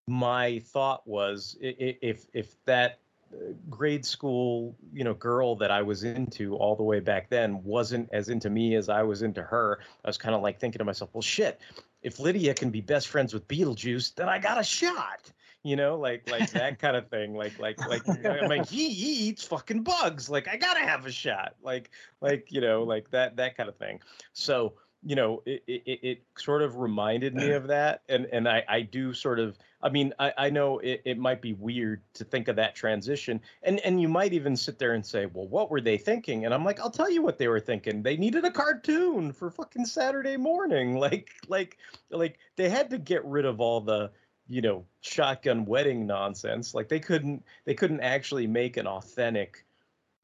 [0.07, 2.99] my thought was if if that
[3.33, 7.63] uh, grade school you know girl that I was into all the way back then
[7.63, 10.79] wasn't as into me as I was into her, I was kind of like thinking
[10.79, 11.61] to myself, well, shit,
[12.03, 15.31] if Lydia can be best friends with Beetlejuice, then I got a shot.
[15.65, 17.35] You know, like like that kind of thing.
[17.35, 20.31] Like like like I mean, he, he eats fucking bugs.
[20.31, 21.55] Like I gotta have a shot.
[21.63, 21.91] Like
[22.21, 24.01] like you know like that that kind of thing.
[24.33, 28.65] So you know it, it, it sort of reminded me of that and and I,
[28.69, 32.25] I do sort of i mean i, I know it, it might be weird to
[32.25, 35.71] think of that transition and and you might even sit there and say well what
[35.71, 38.45] were they thinking and i'm like i'll tell you what they were thinking they needed
[38.45, 41.79] a cartoon for fucking saturday morning like like
[42.11, 44.11] like they had to get rid of all the
[44.49, 49.65] you know shotgun wedding nonsense like they couldn't they couldn't actually make an authentic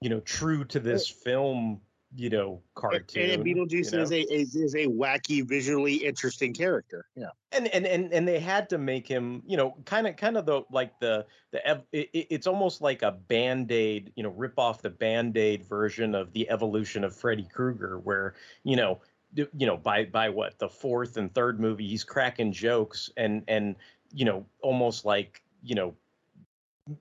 [0.00, 1.80] you know true to this film
[2.16, 4.02] you know cartoon and Beetlejuice you know?
[4.04, 7.06] is a is, is a wacky, visually interesting character.
[7.16, 7.30] Yeah.
[7.52, 10.46] and and and and they had to make him you know kind of kind of
[10.46, 14.90] the like the the it- it's almost like a band-aid you know rip off the
[14.90, 19.00] band-aid version of the evolution of freddy krueger where you know
[19.34, 23.74] you know by by what the fourth and third movie he's cracking jokes and and
[24.14, 25.94] you know almost like you know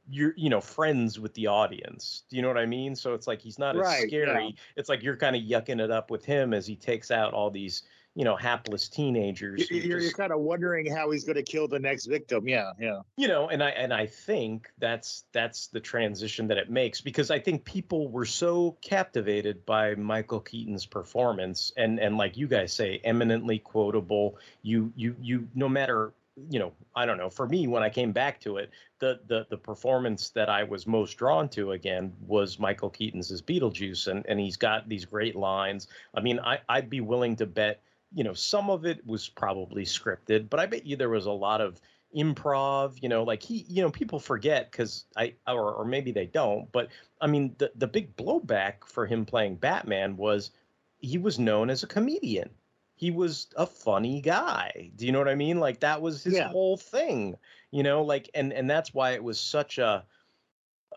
[0.10, 3.28] you're you know friends with the audience do you know what i mean so it's
[3.28, 4.50] like he's not as scary yeah.
[4.78, 7.52] it's like you're kind of yucking it up with him as he takes out all
[7.52, 7.84] these
[8.16, 11.68] you know hapless teenagers You're, you're just- kind of wondering how he's going to kill
[11.68, 12.48] the next victim.
[12.48, 13.00] Yeah, yeah.
[13.18, 17.32] you know and i and i think that's that's the transition that it makes because
[17.32, 22.72] i think people were so captivated by michael keaton's performance and and like you guys
[22.72, 26.14] say eminently quotable you you you no matter
[26.50, 29.46] you know i don't know for me when i came back to it the the
[29.50, 34.26] the performance that i was most drawn to again was michael keaton's as beetlejuice and
[34.28, 35.88] and he's got these great lines.
[36.14, 37.82] I mean i i'd be willing to bet
[38.14, 41.32] you know some of it was probably scripted but i bet you there was a
[41.32, 41.80] lot of
[42.16, 46.28] improv you know like he you know people forget because i or, or maybe they
[46.28, 46.90] don't but
[47.22, 50.52] i mean the, the big blowback for him playing batman was
[51.00, 52.50] he was known as a comedian
[52.96, 56.34] he was a funny guy do you know what i mean like that was his
[56.36, 56.50] Yeah.
[56.50, 57.36] whole thing
[57.72, 60.06] you know like and and that's why it was such a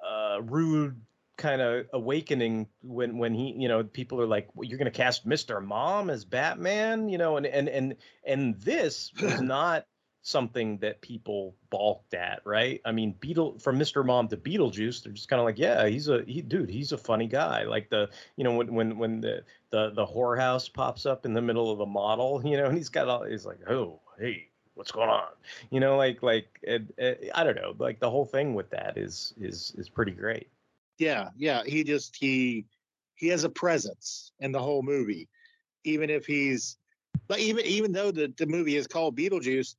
[0.07, 1.01] uh rude
[1.37, 4.97] kind of awakening when when he you know people are like well, you're going to
[4.97, 5.63] cast Mr.
[5.65, 9.87] Mom as Batman you know and and and and this was not
[10.23, 14.05] something that people balked at right I mean Beetle from Mr.
[14.05, 16.99] Mom to Beetlejuice they're just kind of like yeah he's a he dude he's a
[16.99, 19.45] funny guy like the you know when when when the
[19.77, 22.89] the the whorehouse pops up in the middle of the model you know and he's
[22.89, 25.29] got all he's like oh hey what's going on
[25.71, 28.71] you know like like it, it, eh, I don't know like the whole thing with
[28.71, 30.49] that is is is pretty great
[30.99, 31.63] Yeah, yeah.
[31.65, 32.65] He just he
[33.17, 35.29] he has a presence in the whole movie,
[35.85, 36.79] even if he's
[37.29, 39.77] like even even though the the movie is called Beetlejuice,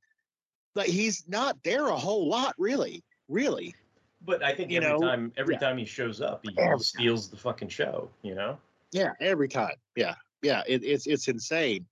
[0.76, 3.74] like he's not there a whole lot, really, really.
[4.26, 5.60] But I think You every know, time every yeah.
[5.60, 8.10] time he shows up, he, he steals the fucking show.
[8.22, 8.58] You know.
[8.92, 9.76] Yeah, every time.
[9.96, 10.64] Yeah, yeah.
[10.68, 11.86] It, it's it's insane,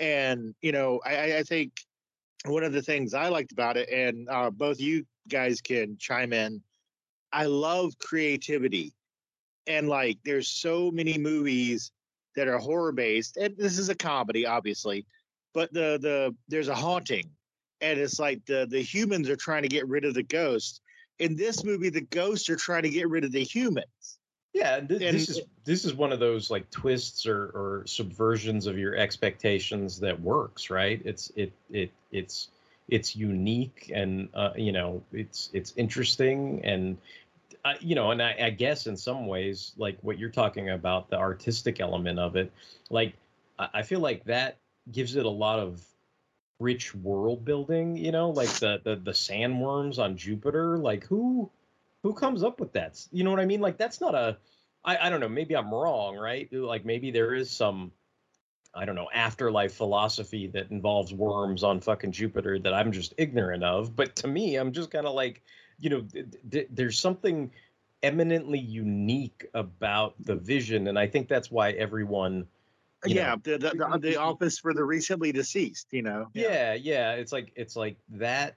[0.00, 1.72] and you know, I, I- think
[2.46, 6.32] one of the things I liked about it, and uh, both you guys can chime
[6.32, 6.62] in.
[7.32, 8.94] I love creativity,
[9.66, 11.92] and like, there's so many movies
[12.36, 15.06] that are horror based, and this is a comedy, obviously,
[15.54, 17.30] but the the there's a haunting,
[17.80, 20.82] and it's like the the humans are trying to get rid of the ghost.
[21.18, 24.19] In this movie, the ghosts are trying to get rid of the humans.
[24.52, 28.66] Yeah, th- And this is this is one of those like twists or, or subversions
[28.66, 31.00] of your expectations that works, right?
[31.04, 32.48] It's it it it's
[32.88, 36.98] it's unique and uh, you know it's it's interesting and
[37.64, 41.10] uh, you know and I, I guess in some ways like what you're talking about
[41.10, 42.52] the artistic element of it,
[42.90, 43.14] like
[43.58, 44.58] I, I feel like that
[44.90, 45.84] gives it a lot of
[46.58, 47.96] rich world building.
[47.96, 51.50] You know, like the the the sandworms on Jupiter, like who
[52.02, 53.04] who comes up with that?
[53.12, 53.60] You know what I mean?
[53.60, 54.38] Like that's not a
[54.84, 56.50] I, I don't know, maybe I'm wrong, right?
[56.52, 57.92] Like maybe there is some
[58.74, 63.64] I don't know, afterlife philosophy that involves worms on fucking Jupiter that I'm just ignorant
[63.64, 65.42] of, but to me I'm just kind of like,
[65.78, 67.50] you know, th- th- there's something
[68.02, 72.46] eminently unique about the vision and I think that's why everyone
[73.06, 75.86] you know, yeah, the, the the the office for the recently deceased.
[75.90, 76.28] You know.
[76.34, 78.56] yeah yeah it's like it's like that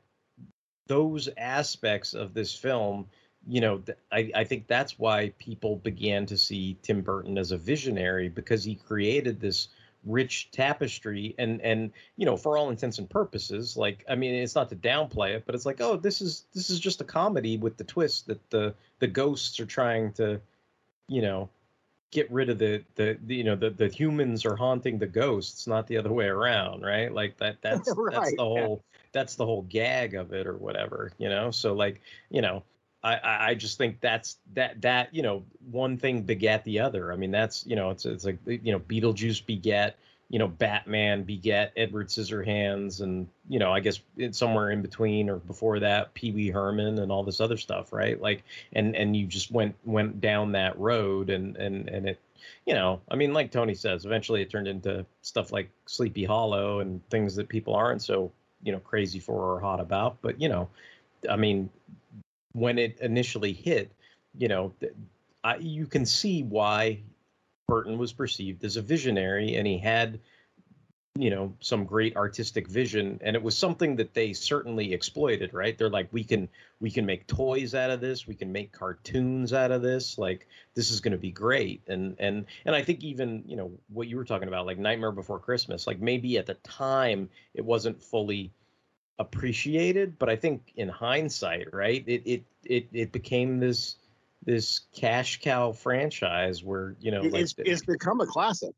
[0.88, 3.08] those aspects of this film
[3.48, 7.58] you know I, I think that's why people began to see tim burton as a
[7.58, 9.70] visionary because he created this
[10.06, 14.56] rich tapestry and and you know for all intents and purposes like i mean it's
[14.56, 17.58] not to downplay it but it's like oh this is this is just a comedy
[17.58, 20.42] with the twist that the the ghosts are trying to
[21.08, 21.50] you know
[22.12, 25.68] get rid of the the, the you know the the humans are haunting the ghosts
[25.68, 28.62] not the other way around right like that that's that's Right, the yeah.
[28.62, 32.64] whole that's the whole gag of it or whatever you know so like you know
[33.04, 37.12] I, I just think that's that that you know one thing begat the other.
[37.12, 39.98] I mean that's you know it's it's like you know Beetlejuice begat
[40.30, 45.30] you know Batman begat Edward Scissorhands and you know I guess it's somewhere in between
[45.30, 49.16] or before that Pee Wee Herman and all this other stuff right like and and
[49.16, 52.20] you just went went down that road and and and it
[52.66, 56.80] you know I mean like Tony says eventually it turned into stuff like Sleepy Hollow
[56.80, 58.32] and things that people aren't so
[58.64, 60.70] you know crazy for or hot about but you know
[61.30, 61.70] I mean
[62.54, 63.92] when it initially hit,
[64.38, 64.74] you know,
[65.44, 67.02] I, you can see why
[67.68, 70.20] Burton was perceived as a visionary, and he had,
[71.16, 75.54] you know, some great artistic vision, and it was something that they certainly exploited.
[75.54, 75.78] Right?
[75.78, 76.48] They're like, we can
[76.80, 80.18] we can make toys out of this, we can make cartoons out of this.
[80.18, 83.72] Like this is going to be great, and and and I think even you know
[83.90, 87.66] what you were talking about, like Nightmare Before Christmas, like maybe at the time it
[87.66, 88.52] wasn't fully
[89.20, 93.96] appreciated but i think in hindsight right it it it, it became this
[94.46, 98.74] this cash cow franchise where you know It- like it's it's become a classic.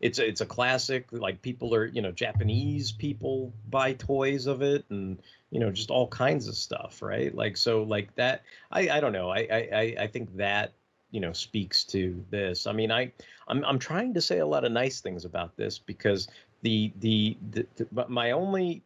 [0.00, 4.62] it's a, it's a classic like people are you know japanese people buy toys of
[4.62, 7.34] it and you know just all kinds of stuff right?
[7.34, 9.28] Like so like that i i don't know.
[9.30, 10.72] I i I- i think that
[11.10, 12.66] you know speaks to this.
[12.68, 13.12] I mean i
[13.48, 16.28] i'm i'm trying to say a lot of nice things about this because
[16.62, 18.84] the the, the, the but my only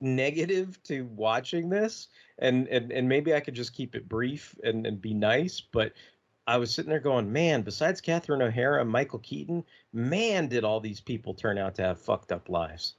[0.00, 2.08] negative to watching this
[2.38, 5.92] and and and maybe i could just keep it brief and and be nice but
[6.48, 10.80] I was sitting there going, man, besides Catherine O'Hara and Michael Keaton, man, did all
[10.80, 12.94] these people turn out to have fucked up lives.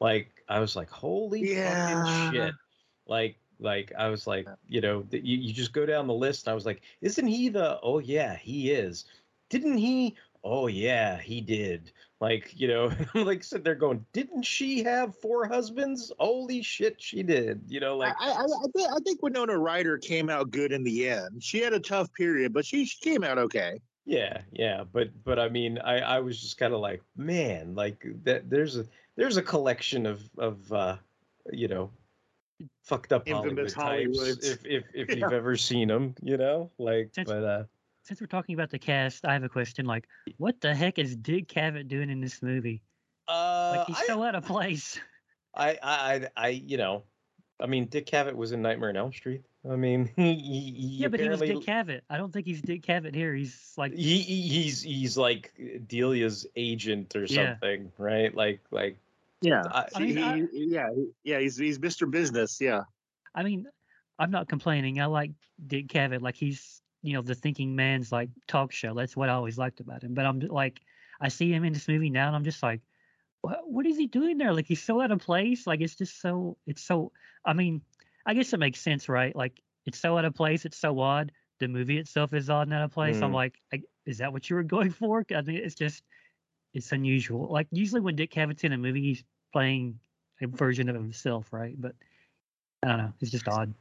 [0.00, 1.74] Like, I was like, holy Yeah.
[1.86, 2.54] fucking shit.
[3.06, 6.46] Like, like I was like, you know, you, you just go down the list.
[6.46, 7.78] And I was like, isn't he the?
[7.82, 9.04] Oh yeah, he is.
[9.50, 10.16] Didn't he?
[10.44, 11.90] Oh yeah, he did.
[12.20, 16.12] Like, you know, I'm like sitting there going, didn't she have four husbands?
[16.18, 17.62] Holy shit, she did.
[17.66, 20.84] You know, like I, I, I, think, I think Winona Ryder came out good in
[20.84, 21.42] the end.
[21.42, 23.80] She had a tough period, but she, she came out okay.
[24.04, 28.04] Yeah, yeah, but but I mean, I I was just kind of like, man, like
[28.24, 28.50] that.
[28.50, 28.84] There's a
[29.16, 30.96] there's a collection of of uh,
[31.50, 31.90] you know,
[32.82, 34.46] fucked up Infamous Hollywood types.
[34.46, 34.52] Hollywoods.
[34.52, 35.16] If if if Yeah.
[35.16, 37.64] you've ever seen them, you know, like, but uh,
[38.04, 39.86] Since we're talking about the cast, I have a question.
[39.86, 42.82] Like, what the heck is Dick Cavett doing in this movie?
[43.28, 44.98] uh, Like, he's I, so out of place.
[45.54, 47.02] I I I I you know,
[47.60, 49.42] I mean, Dick Cavett was in Nightmare on Elm Street.
[49.70, 52.00] I mean, he, he, he yeah, but he was Dick Cavett.
[52.10, 53.32] I don't think he's Dick Cavett here.
[53.34, 55.54] He's like, he, he he's he's like
[55.86, 57.52] Delia's agent or Yeah.
[57.52, 58.34] something, right?
[58.34, 58.98] Like like
[59.40, 59.62] Yeah.
[59.64, 60.88] I, I mean, He- I- yeah,
[61.22, 62.10] yeah, he's he's Mr.
[62.10, 62.60] Business.
[62.60, 62.82] Yeah.
[63.34, 63.66] I mean,
[64.18, 65.00] I'm not complaining.
[65.00, 65.30] I like
[65.66, 66.20] Dick Cavett.
[66.20, 68.94] Like he's you know the thinking man's like talk show.
[68.94, 70.14] That's what I always liked about him.
[70.14, 70.80] But I'm like,
[71.20, 72.80] I see him in this movie now, and I'm just like,
[73.42, 74.52] what what is he doing there?
[74.52, 75.66] Like he's so out of place.
[75.66, 77.12] Like it's just so it's so.
[77.44, 77.82] I mean,
[78.26, 79.36] I guess it makes sense, right?
[79.36, 80.64] Like it's so out of place.
[80.64, 81.30] It's so odd.
[81.60, 83.20] The movie itself is odd and out of place.
[83.22, 83.34] I'm Mm.
[83.34, 85.24] like, I, is that what you were going for?
[85.36, 86.02] I mean, it's just
[86.72, 87.52] it's unusual.
[87.52, 89.98] Like usually when Dick Cavett in a movie, he's playing
[90.42, 91.74] a version of himself, right?
[91.78, 91.94] But
[92.82, 93.12] I don't know.
[93.20, 93.74] It's just odd.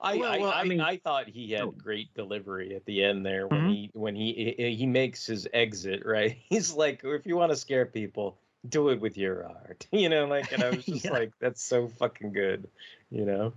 [0.00, 1.70] I, Well, I, well, I I, mean- I thought he had Oh.
[1.72, 3.68] great delivery at the end there when Mhm.
[3.68, 6.36] he when he, he makes his exit right.
[6.48, 10.26] He's like, if you want to scare people, do it with your art, you know.
[10.26, 11.12] Like, and I was just Yeah.
[11.12, 12.68] like, that's so fucking good,
[13.10, 13.52] you know.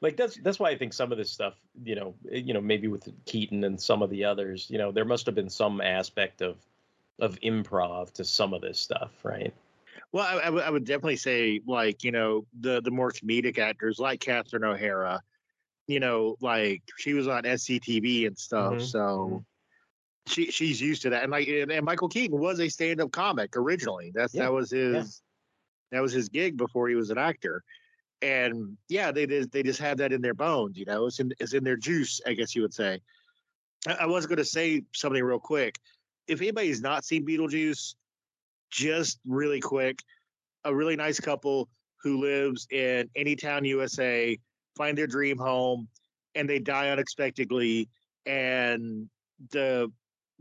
[0.00, 2.60] Like that's that's why I think some of this stuff, you know, eh, you know,
[2.60, 5.80] maybe with Keaton and some of the others, you know, there must have been some
[5.80, 6.56] aspect of
[7.18, 9.52] of improv to some of this stuff, right?
[10.12, 13.58] Well, I, I would- I would definitely say like you know the the more comedic
[13.58, 15.22] actors like Catherine O'Hara,
[15.90, 19.44] you know, like she was on SCTV and stuff, Mhm, so
[20.26, 21.22] she she's used to that.
[21.22, 24.12] And like and, and Michael Keaton was a stand up comic originally.
[24.14, 25.22] That's Yeah, that was his
[25.90, 27.62] that was his gig before he was an actor.
[28.22, 31.06] And yeah, they just they just have that in their bones, you know.
[31.06, 33.00] It's in it's in their juice, I guess you would say.
[33.88, 35.78] I, I was going to say something real quick.
[36.28, 37.94] If anybody's not seen Beetlejuice,
[38.70, 40.02] just really quick,
[40.64, 41.68] a really nice couple
[42.02, 44.38] who lives in Anytown, USA,
[44.76, 45.88] find their dream home,
[46.34, 47.88] and they die unexpectedly,
[48.26, 49.08] and
[49.50, 49.90] the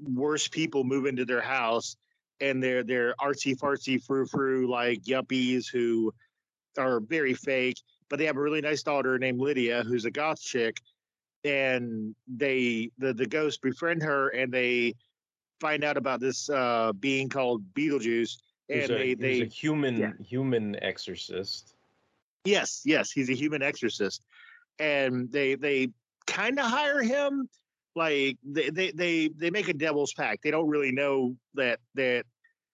[0.01, 1.97] worst people move into their house,
[2.39, 6.13] and they're they're artsy fartsy frou frou like yuppies who
[6.77, 7.77] are very fake,
[8.09, 10.77] but they have a really nice daughter named Lydia who's a goth chick,
[11.43, 14.93] and they the the ghosts befriend her and they
[15.59, 18.37] find out about this uh being called Beetlejuice
[18.69, 20.11] and a, they he's they a human yeah.
[20.23, 21.75] human exorcist.
[22.45, 24.23] Yes yes he's a human exorcist
[24.79, 25.89] and they they
[26.25, 27.49] kind of hire him
[27.95, 32.23] like they, they they they make a devil's pact they don't really know that that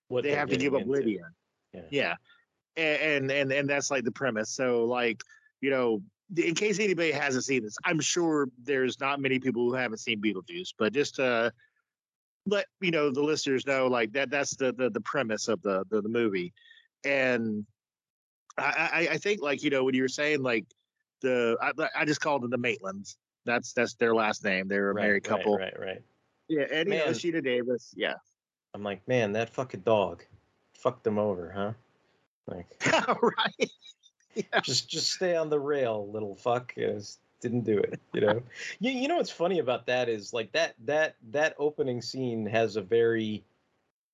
[0.07, 0.91] What they have to give up into.
[0.91, 1.29] Lydia
[1.73, 1.81] Yeah.
[1.89, 2.15] yeah
[2.77, 5.21] and and and that's like the premise so like
[5.61, 6.01] you know
[6.35, 10.21] in case anybody hasn't seen this i'm sure there's not many people who haven't seen
[10.21, 11.49] beetlejuice but just uh
[12.47, 15.83] let you know the listeners know like that that's the the, the premise of the,
[15.89, 16.53] the the movie
[17.05, 17.65] and
[18.57, 20.65] I, I think like you know when you were saying like
[21.21, 23.15] the i, I just called them the maitlands
[23.45, 25.87] that's that's their last name they're a Right, married couple Right, right.
[25.87, 26.01] right.
[26.47, 28.15] yeah Eddie and you geena davis yeah
[28.75, 30.25] I'm like, man, that fucking dog
[30.73, 31.71] fucked them over, huh?
[32.45, 32.67] Like,
[33.21, 33.71] right
[34.63, 36.73] just just stay on the rail, little fuck.
[36.75, 36.99] You know,
[37.39, 38.41] didn't do it, you know.
[38.79, 42.75] you, you know what's funny about that is like that that that opening scene has
[42.75, 43.45] a very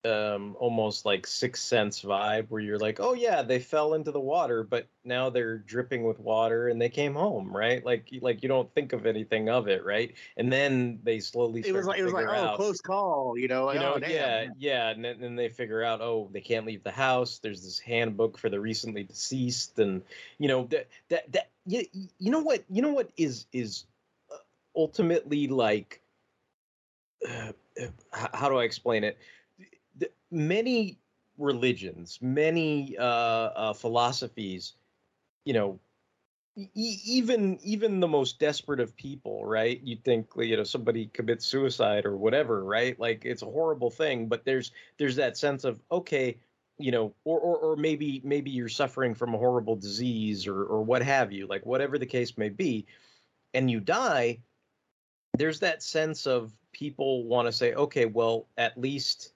[0.04, 4.20] um almost like sixth sense vibe where you're like, oh yeah, they fell into the
[4.20, 7.84] water, but now they're dripping with water and they came home, right?
[7.84, 10.14] Like you- like you don't think of anything of it, right?
[10.36, 13.38] And then they slowly it was like to it was like figure oh close call
[13.38, 14.10] you know like, you know, oh, damn.
[14.10, 17.38] yeah, yeah, and then, then they figure out, oh, they can't leave the house.
[17.38, 20.02] There's this handbook for the recently deceased, and
[20.38, 23.84] you know that that that you, you know what you know what is is
[24.32, 24.36] uh,
[24.74, 26.00] ultimately like,
[27.28, 29.16] uh, uh, how do I explain it?
[30.32, 30.98] Many
[31.38, 34.74] religions, many uh, uh, philosophies,
[35.44, 35.78] you know,
[36.56, 39.80] e- even even the most desperate of people right?
[39.82, 42.98] You think you know somebody commits suicide or whatever right?
[42.98, 46.38] Like it's a horrible thing but there's there's that sense of okay
[46.78, 50.82] you know or or, or maybe maybe you're suffering from a horrible disease or or
[50.82, 52.86] what have you like whatever the case may be
[53.54, 54.38] and you die
[55.38, 59.32] there's that sense of people want to say okay well at least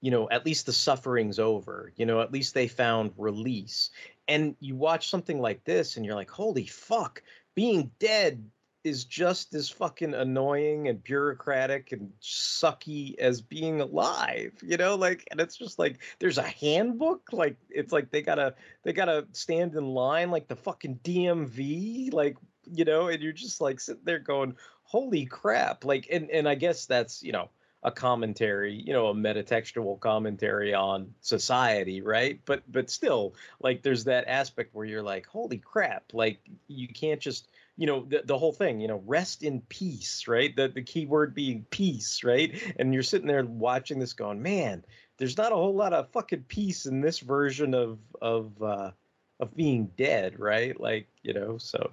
[0.00, 3.90] you know at least the suffering's over you know at least they found release.
[4.28, 7.22] And you watch something like this and you're like holy fuck
[7.54, 8.44] being dead
[8.82, 15.26] is just as fucking annoying and bureaucratic and sucky as being alive you know like
[15.30, 17.32] and it's just like there's a handbook?
[17.32, 18.54] Like it's like they gotta
[18.84, 23.60] they gotta stand in line like the fucking dmv like you know and you're just
[23.60, 27.50] like sitting there going holy crap like and and i guess that's you know
[27.82, 32.40] a commentary, you know, a metatextual commentary on society, right?
[32.44, 37.20] But but still, like there's that aspect where you're like, holy crap, like you can't
[37.20, 40.54] just, you know, the, the whole thing, you know, rest in peace, right?
[40.54, 42.60] The the key word being peace, right?
[42.78, 44.84] And you're sitting there watching this going, man,
[45.18, 48.90] there's not a whole lot of fucking peace in this version of of uh
[49.38, 50.78] of being dead, right?
[50.80, 51.92] Like, you know, so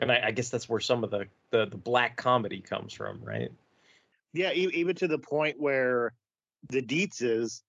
[0.00, 3.22] and I, I guess that's where some of the, the the black comedy comes from,
[3.22, 3.52] right?
[4.32, 6.12] Yeah even to the point where
[6.68, 7.62] the Dietzes,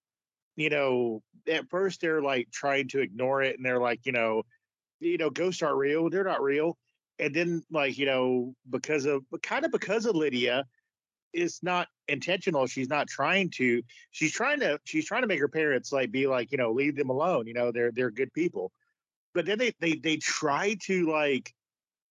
[0.55, 4.43] you know at first they're like trying to ignore it and they're like you know
[4.99, 6.77] you know ghosts aren't real they're not real
[7.19, 10.65] and then like you know because of kind of because of Lydia,
[11.31, 12.67] it's not intentional.
[12.67, 13.81] She's not trying to.
[14.11, 14.79] She's trying to.
[14.83, 17.47] She's trying to make her parents like be like you know leave them alone.
[17.47, 18.71] You know they're they're good people,
[19.33, 21.53] but then they they they try to like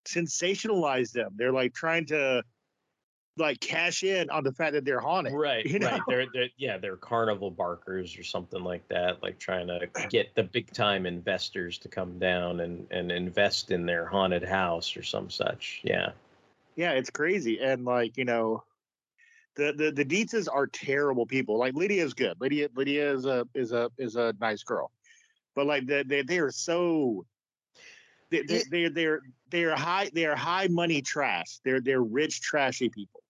[0.07, 1.33] sensationalize them.
[1.37, 2.43] They're like trying to
[3.37, 5.33] like cash in on the fact that they're haunted.
[5.33, 5.91] Right, you know?
[5.91, 6.01] right.
[6.07, 10.43] They're, they're yeah, they're carnival barkers or something like that, like trying to get the
[10.43, 15.31] big time investors to come down and and invest in their haunted house or some
[15.31, 15.81] such.
[15.85, 16.11] Yeah.
[16.75, 17.61] Yeah, it's crazy.
[17.61, 18.65] And like, you know,
[19.57, 21.59] the the the Dietzes are terrible people.
[21.59, 22.41] Like Lydia's good.
[22.41, 24.91] Lydia Lydia is a is a is a nice girl.
[25.55, 27.27] But like they they, they are so
[28.31, 29.21] they they they're they're
[29.51, 31.61] they're high they're high money trash.
[31.65, 33.22] They're they're rich trashy people.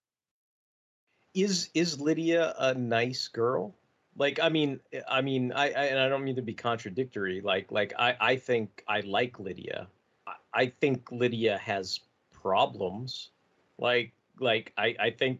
[1.33, 3.73] Is is Lydia a nice girl?
[4.15, 7.41] Like I mean I mean I, I and I don't mean to be contradictory.
[7.41, 9.87] Like like I I think I like Lydia.
[10.27, 11.99] I, I think Lydia has
[12.31, 13.29] problems.
[13.77, 15.39] Like like I I think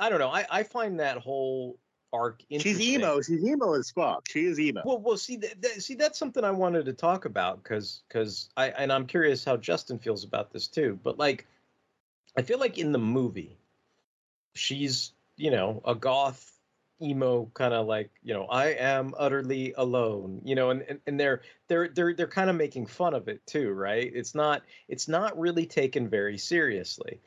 [0.00, 0.30] I don't know.
[0.30, 1.78] I I find that whole
[2.12, 3.20] arc She's emo.
[3.20, 4.28] She's emo as fuck.
[4.28, 4.82] She is emo.
[4.84, 8.50] Well, well, see, that, that, see, that's something I wanted to talk about because, because
[8.56, 10.98] I, and I'm curious how Justin feels about this too.
[11.02, 11.46] But like,
[12.36, 13.56] I feel like in the movie,
[14.54, 16.52] she's, you know, a goth
[17.02, 21.18] emo kind of like, you know, I am utterly alone, you know, and, and, and
[21.18, 24.10] they're they're they're they're kind of making fun of it too, right?
[24.14, 27.20] It's not it's not really taken very seriously,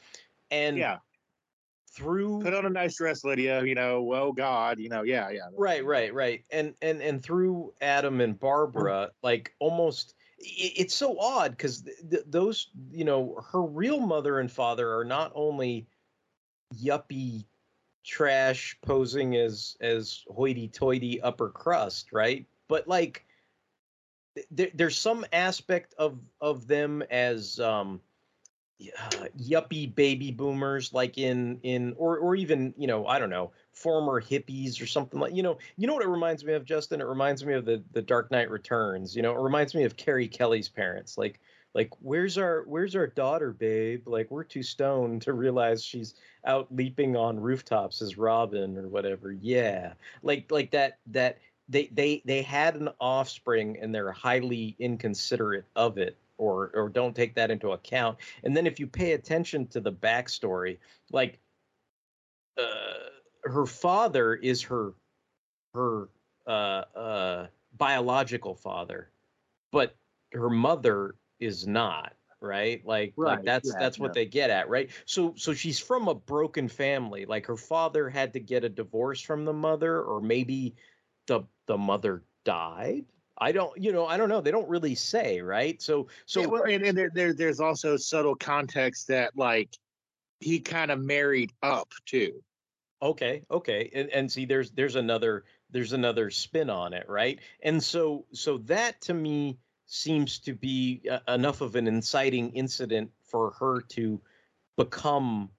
[0.50, 0.98] and yeah.
[1.92, 3.64] through Put on a nice dress, Lydia.
[3.64, 5.50] You know, oh God, you know, yeah, yeah.
[5.58, 11.52] right right right and and and through adam and barbara like almost it's so odd
[11.52, 15.88] because th- th- those you know her real mother and father are not only
[16.74, 17.46] yuppie
[18.04, 22.46] trash posing as as hoity-toity upper crust right?
[22.68, 23.26] But like
[24.36, 28.02] th- there, there's some aspect of of them as um
[29.00, 29.10] uh,
[29.40, 34.22] yuppie baby boomers like in in or or even you know i don't know former
[34.22, 37.00] hippies or something like you know you know what it reminds me of justin?
[37.00, 39.32] It reminds me of the the dark knight returns you know?
[39.34, 41.40] It reminds me of carrie kelly's parents like
[41.76, 44.08] like where's our where's our daughter babe?
[44.08, 46.16] Like we're too stoned to realize she's
[46.46, 49.34] out leaping on rooftops as robin or whatever.
[49.34, 49.94] Yeah.
[50.24, 55.98] Like like that that they they they had an offspring and they're highly inconsiderate of
[55.98, 58.20] it or or don't take that into account.
[58.46, 60.78] And then if you pay attention to the backstory
[61.12, 61.40] like
[62.58, 63.10] uh
[63.44, 64.94] her father is her
[65.74, 66.08] her
[66.48, 67.48] uh uh
[67.78, 69.10] biological father
[69.74, 69.98] but
[70.32, 71.16] her mother
[71.46, 74.14] is not right like like Right, that's yeah, that's what yeah.
[74.14, 78.34] they get at right so so she's from a broken family like her father had
[78.34, 80.76] to get a divorce from the mother or maybe
[81.28, 83.06] the the mother died
[83.38, 86.48] i don't you know i don't know they don't really say right so so Yeah,
[86.48, 89.78] well, and, and there, there, there's also subtle context that like
[90.40, 92.44] he kind of married up too.
[93.02, 97.40] Okay, okay, and and see, there's there's another there's another spin on it, right?
[97.62, 103.12] And so so that to me seems to be uh, enough of an inciting incident
[103.24, 104.20] for her to
[104.78, 105.50] become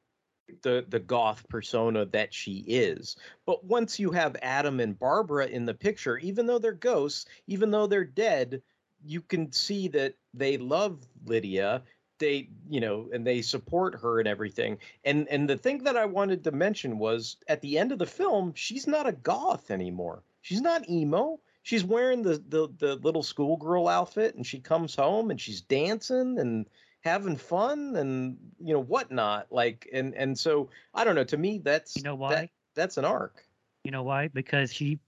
[0.63, 3.17] the the goth persona that she is.
[3.47, 7.71] But once you have Adam and Barbara in the picture, even though they're ghosts, even
[7.71, 8.63] though they're dead,
[9.05, 11.83] you can see that they love Lydia.
[12.19, 14.79] They, you know, and they support her and everything.
[15.05, 18.07] And and the thing that I wanted to mention was at the end of the
[18.07, 20.23] film, she's not a goth anymore.
[20.41, 21.41] She's not emo.
[21.67, 26.39] She's wearing the the, the little schoolgirl outfit, and she comes home and she's dancing
[26.39, 29.51] and having fun and you know whatnot.
[29.51, 31.25] Like and and so I don't know.
[31.25, 32.35] To me, that's You know why?
[32.35, 33.49] that- that's an arc.
[33.83, 34.29] You know why?
[34.29, 35.01] Because she,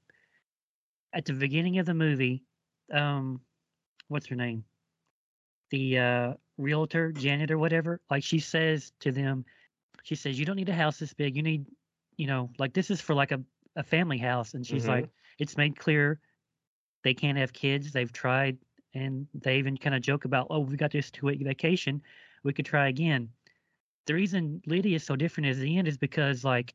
[1.12, 2.42] at the beginning of the movie,
[2.92, 3.40] um,
[4.09, 4.64] what's her name?
[5.70, 8.00] The uh, realtor, Janet, or whatever.
[8.11, 9.44] Like she says to them,
[10.02, 11.36] she says, "You don't need a house this big.
[11.36, 11.66] You need,
[12.16, 13.40] you know, like this is for like a
[13.76, 14.88] a family house." And she's Mhm.
[14.88, 16.20] like, "It's made clear
[17.09, 17.90] they can't have kids.
[17.90, 18.59] They've tried,
[18.92, 22.02] and they even kind of joke about, oh, we got this two week vacation.
[22.42, 23.30] We could try again."
[24.04, 26.74] The reason Lydia is so different at the end is because like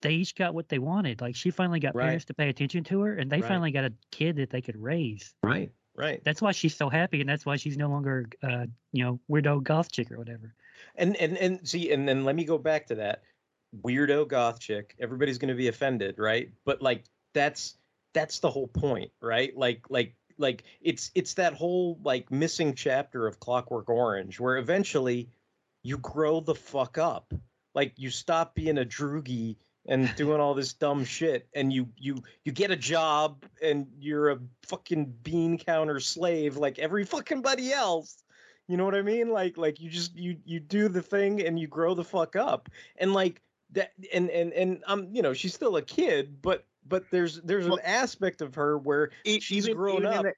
[0.00, 1.20] they each got what they wanted.
[1.20, 2.04] Like she finally got Right.
[2.04, 3.48] parents to pay attention to her, and they Right.
[3.48, 5.34] finally got a kid that they could raise.
[5.42, 5.70] Right.
[5.94, 6.24] Right.
[6.24, 9.62] That's why she's so happy, and that's why she's no longer, uh, you know, weirdo
[9.62, 10.54] goth chick or whatever.
[10.94, 13.24] And and and see, and then let me go back to that
[13.82, 14.94] weirdo goth chick.
[14.98, 16.50] Everybody's going to be offended, right?
[16.64, 17.04] But like
[17.34, 17.76] that's
[18.16, 19.54] that's the whole point, right?
[19.54, 25.28] Like like like it's it's that whole like missing chapter of Clockwork Orange where eventually
[25.82, 27.34] you grow the fuck up.
[27.74, 29.56] Like you stop being a droogie
[29.86, 34.30] and doing all this dumb shit and you you you get a job and you're
[34.30, 38.24] a fucking bean counter slave like every fucking buddy else
[38.66, 39.28] You know what I mean?
[39.30, 42.70] Like like you just you you do the thing and you grow the fuck up.
[42.96, 43.42] And like
[43.72, 47.66] that and and and um you know, she's still a kid, but but there's there's
[47.66, 50.22] Well, an aspect of her where E- she's even- grown even up.
[50.24, 50.34] the-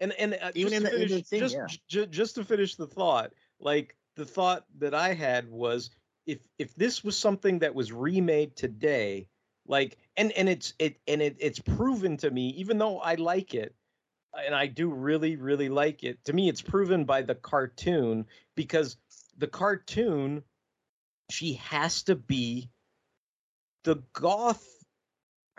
[0.00, 1.66] and and uh, Even just in to the- in the finish, thing, just yeah.
[1.88, 5.90] ju- just to finish the thought, like the thought that I had was
[6.26, 9.28] if if this was something that was remade today,
[9.66, 13.54] like and and it's it and it it's proven to me, even though I like
[13.54, 13.74] it,
[14.34, 16.24] and I do really really like it.
[16.24, 18.26] To me, it's proven by the cartoon
[18.56, 18.96] because
[19.38, 20.42] the cartoon,
[21.30, 22.70] she has to be
[23.84, 24.66] the goth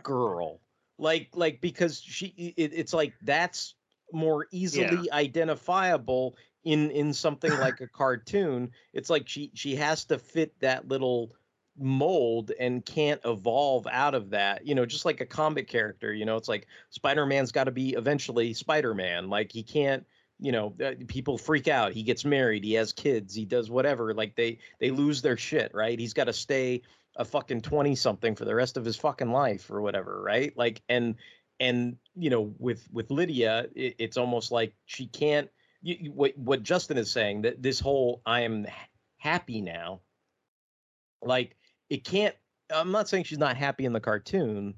[0.04, 0.60] girl.
[0.98, 2.28] Like like because she
[2.58, 3.76] it, it's like that's
[4.12, 8.72] more easily identifiable in in something like a cartoon.
[8.94, 11.32] It's like she she has to fit that little
[11.78, 16.24] mold and can't evolve out of that you know just like a comic character you
[16.24, 19.28] know it's like spider-man's got to be eventually spider-man.
[19.28, 20.06] Like he can't
[20.40, 21.94] you know uh, people freak out.
[21.94, 22.64] He gets married.
[22.64, 23.34] He has kids.
[23.34, 24.14] He does whatever.
[24.14, 25.98] Like they they lose their shit right?
[25.98, 26.84] He's got to stay
[27.16, 30.56] a fucking 20 something for the rest of his fucking life or whatever right?
[30.58, 31.16] Like and
[31.60, 35.50] and you know with with lydia it, it's almost like she can't
[35.82, 38.66] you, you- what what justin is saying that this whole i am
[39.18, 40.02] happy now
[41.22, 41.56] like
[41.90, 42.36] it can't
[42.74, 44.74] i'm not saying she's not happy in the cartoon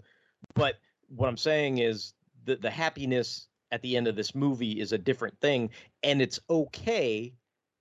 [0.53, 0.75] but
[1.07, 2.13] what i'm saying is
[2.43, 5.69] the the happiness at the end of this movie is a different thing
[6.03, 7.33] and it's okay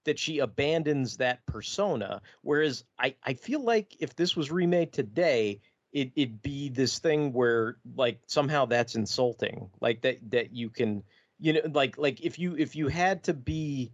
[0.04, 2.22] that she abandons that persona.
[2.42, 5.60] Whereas i i feel like if this was remade today
[5.94, 9.70] it, it'd be this thing where like somehow that's insulting.
[9.80, 11.04] Like that that you can
[11.38, 13.92] you know like like if you if you had to be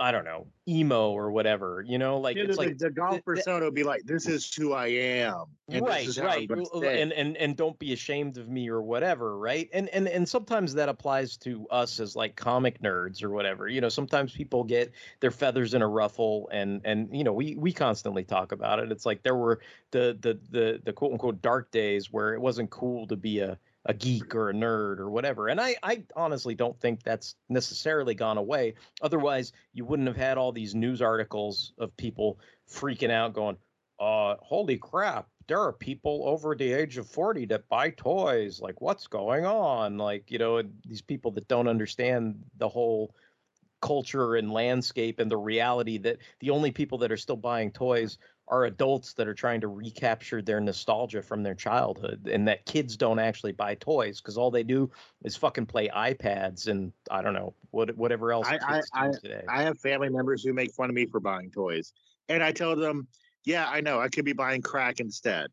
[0.00, 3.12] i don't know emo or whatever you know like Yeah, it's the, like the golf
[3.12, 6.26] th- persona would be like, "This is who I am, and right this is how
[6.26, 9.88] right uh, stay." and and and don't be ashamed of me or whatever right and
[9.88, 13.88] and and sometimes that applies to us as like comic nerds or whatever you know
[13.88, 18.24] sometimes people get their feathers in a ruffle and and you know we we constantly
[18.24, 22.12] talk about it it's like there were the the the the quote unquote dark days
[22.12, 25.60] where it wasn't cool to be a a geek or a nerd or whatever and
[25.60, 28.74] i i honestly don't think that's necessarily gone away.
[29.00, 32.38] Otherwise you wouldn't have had all these news articles of people
[32.70, 33.56] freaking out going
[33.98, 38.80] uh holy crap there are people over the age of 40 that buy toys like
[38.80, 39.98] what's going on?
[39.98, 43.16] Like you know these people that don't understand the whole
[43.82, 48.16] culture and landscape and the reality that the only people that are still buying toys
[48.50, 52.96] are adults that are trying to recapture their nostalgia from their childhood and that kids
[52.96, 54.90] don't actually buy toys because all they do
[55.24, 59.08] is fucking play iPads and I don't know what whatever else I, I, do I,
[59.12, 59.44] today.
[59.48, 61.92] I have family members who make fun of me for buying toys,
[62.28, 63.06] and I tell them,
[63.44, 64.00] "Yeah, I know.
[64.00, 65.50] I could be buying crack instead."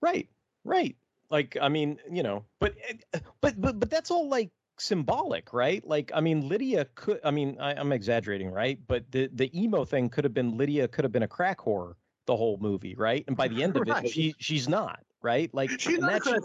[0.00, 0.28] Right,
[0.64, 0.96] right.
[1.30, 5.86] Like I mean, you know, but eh, but but but that's all like symbolic, right?
[5.86, 7.20] Like I mean, Lydia could.
[7.24, 8.80] I mean, I, I'm exaggerating, right?
[8.84, 11.94] But the the emo thing could have been Lydia could have been a crack whore
[12.26, 13.24] the whole movie, right?
[13.28, 14.04] And by the end of Right.
[14.04, 15.52] it, she she's not, right?
[15.52, 16.44] Like and that should-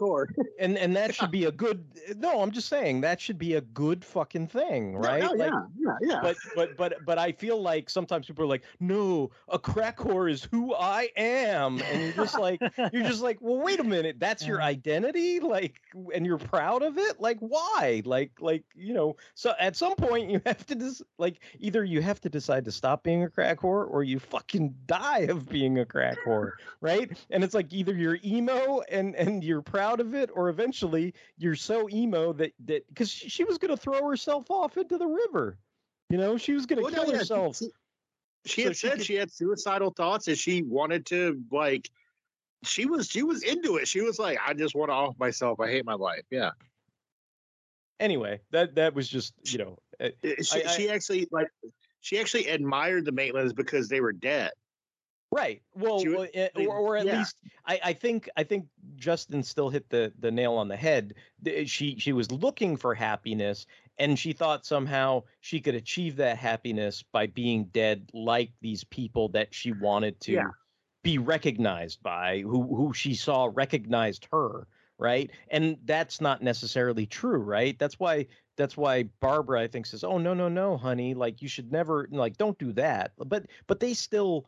[0.59, 1.85] and and that should be a good.
[2.17, 5.21] No, I'm just saying that should be a good fucking thing, right?
[5.21, 6.19] No, no, like, yeah, yeah, yeah.
[6.23, 10.29] but but but but I feel like sometimes people are like, no, a crack whore
[10.31, 12.59] is who I am, and you're just like,
[12.91, 15.79] you're just like, well, wait a minute, that's your identity, like,
[16.15, 20.29] and you're proud of it, like, why, like, like you know, so at some point
[20.31, 23.59] you have to just like either you have to decide to stop being a crack
[23.59, 27.11] whore or you fucking die of being a crack whore, right?
[27.29, 31.55] And it's like either you're emo and and you're proud of it, or eventually you're
[31.55, 35.57] so emo that that because she, she was gonna throw herself off into the river.
[36.09, 37.57] You know, she was gonna Well, no, kill yeah, herself.
[37.57, 37.69] She,
[38.45, 41.89] she So had she said could- she had suicidal thoughts, and she wanted to like.
[42.63, 43.87] She was she was into it.
[43.87, 45.59] She was like, "I just want to off myself.
[45.59, 46.51] I hate my life." Yeah,
[47.99, 49.77] Anyway, that that was just you know.
[49.99, 51.47] uh, she, I- I- she actually like
[52.01, 54.51] she actually admired the Maitlands because they were dead.
[55.33, 55.61] Right.
[55.75, 57.19] Well, She was- well, eh, or, or at yeah.
[57.19, 58.65] least I, I think I think
[58.97, 61.13] Justin still hit the the nail on the head.
[61.65, 63.65] She she was looking for happiness,
[63.97, 69.29] and she thought somehow she could achieve that happiness by being dead, like these people
[69.29, 70.49] that she wanted to Yeah.
[71.01, 74.67] be recognized by, who who she saw recognized her.
[74.97, 75.31] Right.
[75.49, 77.39] And that's not necessarily true.
[77.39, 77.79] Right.
[77.79, 78.27] That's why
[78.57, 82.09] that's why Barbara I think says, "Oh no no no, honey, like you should never
[82.11, 84.45] like don't do that." But but they still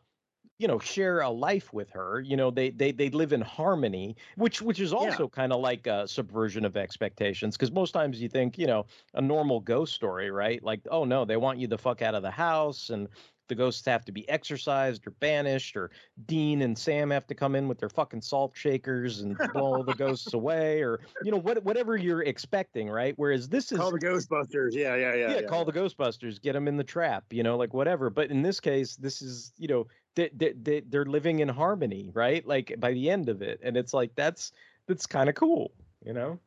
[0.58, 4.16] you know share a life with her you know they they they live in harmony
[4.36, 8.28] which which is also kind of like a subversion of expectations because most times you
[8.28, 10.62] think you know a normal ghost story right?
[10.62, 13.08] Like oh no they want you the fuck out of the house and
[13.48, 15.90] the ghosts have to be exorcised or banished, or
[16.26, 19.94] Dean and Sam have to come in with their fucking salt shakers and blow the
[19.94, 23.14] ghosts away, or you know what whatever you're expecting, right?
[23.16, 24.72] Whereas this is Call the Ghostbusters.
[24.72, 25.34] Yeah, yeah, yeah.
[25.34, 28.10] yeah, call the Ghostbusters, get them in the trap, you know, like whatever.
[28.10, 29.86] But in this case, this is, you know,
[30.16, 32.46] they, they, they, they're living in harmony, right?
[32.46, 34.52] Like by the end of it, and it's like that's
[34.86, 35.72] that's kind of cool,
[36.04, 36.38] you know.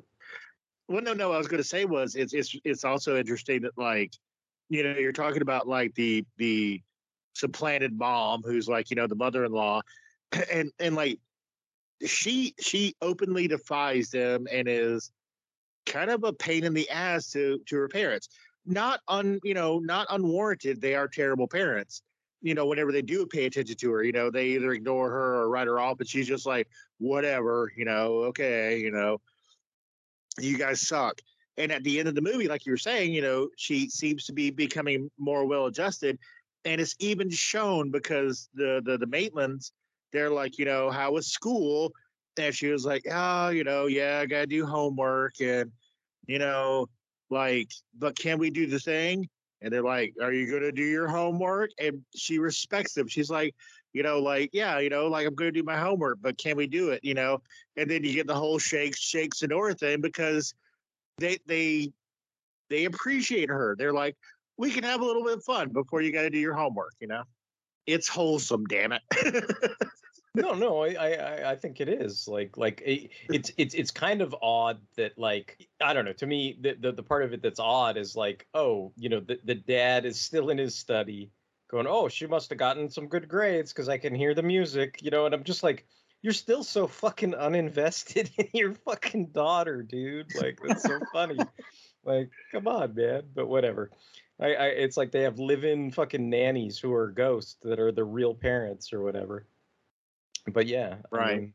[0.87, 1.29] Well, no, no.
[1.29, 4.13] What I was going to say was it's it's it's also interesting that like,
[4.69, 6.81] you know, you're talking about like the the
[7.37, 9.81] supplanted mom who's like you know the mother-in-law,
[10.51, 11.19] and and like
[12.05, 15.11] she she openly defies them and is
[15.85, 18.29] kind of a pain in the ass to to her parents.
[18.65, 20.81] Not un you know not unwarranted.
[20.81, 22.01] They are terrible parents.
[22.41, 25.35] You know, whenever they do pay attention to her, you know, they either ignore her
[25.41, 26.67] or write her off, but she's just like,
[26.99, 29.19] whatever, you know, okay, you know,
[30.39, 31.19] you guys suck.
[31.57, 34.25] And at the end of the movie, like you were saying, you know, she seems
[34.25, 36.19] to be becoming more well adjusted.
[36.67, 39.71] And it's even shown because the the the Maitlands,
[40.11, 41.93] they're like, you know, how was school?
[42.37, 45.71] And she was like, oh, you know, yeah, I gotta do homework and
[46.27, 46.89] you know,
[47.29, 49.29] like, but can we do the thing?
[49.61, 51.71] And they're like, Are you gonna do your homework?
[51.79, 53.07] And she respects them.
[53.07, 53.55] She's like,
[53.93, 56.67] you know, like, yeah, you know, like I'm gonna do my homework, but can we
[56.67, 56.99] do it?
[57.01, 57.41] You know,
[57.77, 60.53] and then you get the whole shakes, shakes Senora thing because
[61.17, 61.93] they they
[62.69, 63.73] they appreciate her.
[63.77, 64.17] They're like,
[64.57, 67.07] we can have a little bit of fun before you gotta do your homework, you
[67.07, 67.23] know?
[67.85, 69.01] It's wholesome, damn it.
[70.35, 74.21] no, no, I, I, I think it is like, like it, it's, it's, it's kind
[74.21, 76.13] of odd that, like, I don't know.
[76.13, 79.21] To me, the, the, the part of it that's odd is like, oh, you know,
[79.21, 81.31] the, the dad is still in his study,
[81.69, 84.99] going, oh, she must have gotten some good grades because I can hear the music,
[85.01, 85.85] you know, and I'm just like,
[86.21, 90.33] you're still so fucking uninvested in your fucking daughter, dude.
[90.35, 91.37] Like, that's so funny.
[92.03, 93.23] like, come on, man.
[93.33, 93.91] But whatever.
[94.39, 98.03] I, I, it's like they have live-in fucking nannies who are ghosts that are the
[98.03, 99.45] real parents or whatever
[100.51, 101.39] but yeah, I Right.
[101.41, 101.53] mean-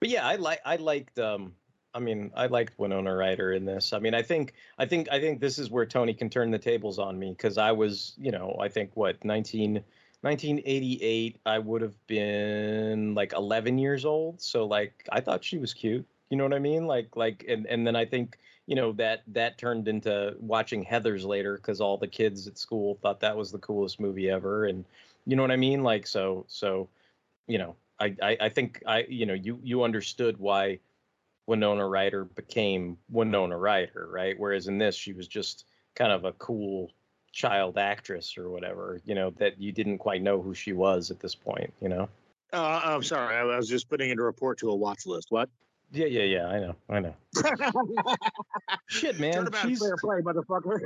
[0.00, 1.54] but yeah, I like I liked um
[1.94, 3.92] I mean I liked Winona Ryder in this.
[3.94, 6.58] I mean I think I think I think this is where Tony can turn the
[6.58, 9.82] tables on me because I was you know I think what 19
[10.22, 15.72] 1988 I would have been like 11 years old so like I thought she was
[15.72, 18.92] cute you know what I mean like like and and then I think you know
[18.92, 23.36] that that turned into watching Heathers later because all the kids at school thought that
[23.36, 24.84] was the coolest movie ever and
[25.24, 26.88] you know what I mean like so so
[27.46, 30.80] you know, I, I, I think I, you know, you, you understood why
[31.46, 34.38] Winona Ryder became Winona Ryder, right?
[34.38, 35.64] Whereas in this, she was just
[35.94, 36.92] kind of a cool
[37.32, 41.20] child actress or whatever, you know, that you didn't quite know who she was at
[41.20, 42.08] this point, you know?
[42.52, 45.26] uh, I'm sorry, I was just putting in a report to a watch list.
[45.30, 45.48] What?
[45.92, 46.46] Yeah, yeah, yeah.
[46.46, 47.14] I know, I know.
[48.88, 49.32] Shit, man.
[49.34, 50.80] Turn about she's- fair play, motherfucker.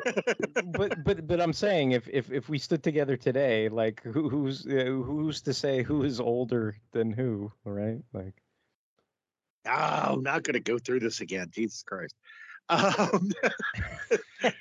[0.79, 4.67] but but but I'm saying if if if we stood together today, like who, who's
[4.67, 7.99] uh, who's to say who is older than who, right?
[8.13, 8.43] Like.
[9.67, 11.49] oh, I'm not going to go through this again.
[11.53, 12.15] Jesus Christ.
[12.69, 13.31] Um,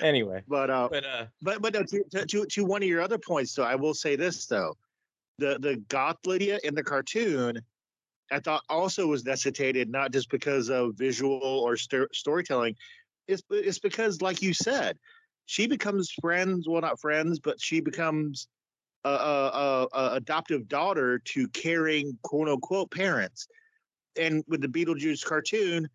[0.00, 3.02] Anyway, but uh, but uh, but but no, to, to to to one of your
[3.02, 4.76] other points, though, I will say this though,
[5.38, 7.60] the the goth Lydia in the cartoon,
[8.32, 12.76] I thought also was necessitated not just because of visual or sto- storytelling,
[13.28, 14.98] it's it's because like you said,
[15.46, 16.68] she becomes friends.
[16.68, 18.48] Well, not friends, but she becomes
[19.04, 23.46] a, a, a, adoptive daughter to caring quote unquote parents,
[24.16, 25.88] and with the Beetlejuice cartoon,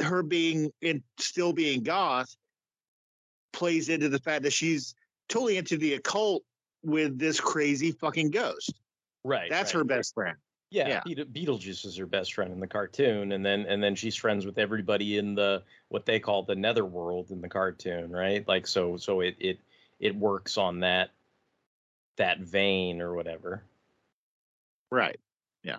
[0.00, 2.34] her being in still being goth
[3.52, 4.94] plays into the fact that she's
[5.28, 6.42] totally into the occult
[6.82, 8.72] with this crazy fucking ghost.
[9.24, 9.50] right.
[9.50, 9.80] That's right.
[9.80, 10.36] her best friend.
[10.70, 11.00] Yeah, Yeah.
[11.04, 14.46] Beetle- Beetlejuice is her best friend in the cartoon, and then and then she's friends
[14.46, 18.46] with everybody in the what they call the Netherworld in the cartoon, right?
[18.46, 19.58] Like so so it it
[19.98, 21.10] it works on that
[22.16, 23.62] that vein or whatever.
[24.90, 25.18] Right.
[25.64, 25.78] Yeah.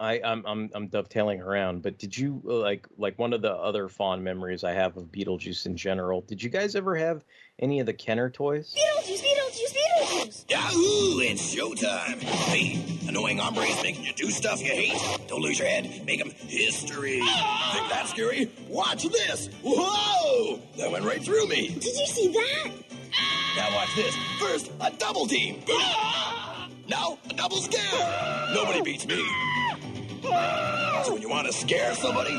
[0.00, 3.52] I I'm I'm I'm dovetailing around, but did you uh, like like one of the
[3.52, 6.22] other fond memories I have of Beetlejuice in general?
[6.22, 7.24] Did you guys ever have
[7.58, 8.74] any of the Kenner toys?
[8.74, 9.35] Beetlejuice, Beetlejuice, Beetlejuice!
[10.26, 11.20] Yahoo!
[11.20, 12.20] It's showtime!
[12.20, 15.20] Hey, annoying hombres making you do stuff you hate.
[15.28, 16.04] Don't lose your head.
[16.04, 17.20] Make them history.
[17.20, 18.50] Think that's scary?
[18.68, 19.48] Watch this!
[19.62, 20.58] Whoa!
[20.78, 21.68] That went right through me.
[21.68, 22.72] Did you see that?
[23.56, 24.16] Now watch this.
[24.40, 25.62] First, a double team.
[26.88, 28.50] Now, a double scare.
[28.52, 29.24] Nobody beats me.
[31.04, 32.34] So when you want to scare somebody,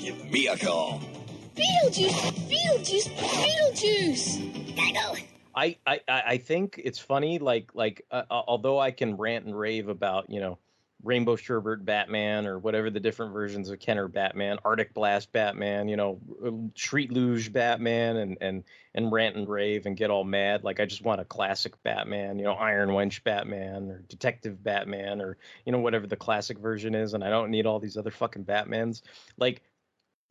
[0.00, 1.00] give me a call.
[1.54, 4.76] Beetlejuice, Beetlejuice, Beetlejuice!
[4.76, 5.37] Gotta go!
[5.58, 7.38] I, I, I think it's funny.
[7.38, 10.58] Like like uh, although I can rant and rave about you know
[11.02, 15.96] Rainbow Sherbert Batman or whatever the different versions of Kenner Batman, Arctic Blast Batman, you
[15.96, 16.20] know,
[16.76, 20.62] Street Luge Batman, and and and rant and rave and get all mad.
[20.62, 25.20] Like I just want a classic Batman, you know, Iron Wench Batman or Detective Batman
[25.20, 28.12] or you know whatever the classic version is, and I don't need all these other
[28.12, 29.02] fucking Batmans.
[29.36, 29.62] Like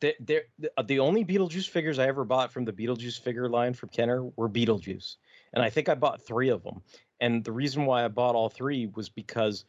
[0.00, 3.74] the, the, uh, the only Beetlejuice figures I ever bought from the Beetlejuice figure line
[3.74, 5.16] from Kenner were Beetlejuice.
[5.52, 6.82] And I think I bought three of them.
[7.20, 9.64] And the reason why I bought all three was because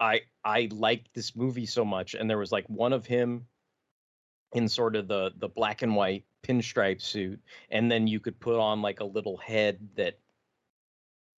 [0.00, 2.14] I I liked this movie so much.
[2.14, 3.46] And there was like one of him
[4.52, 7.40] in sort of the the black and white pinstripe suit.
[7.70, 10.18] And then you could put on like a little head that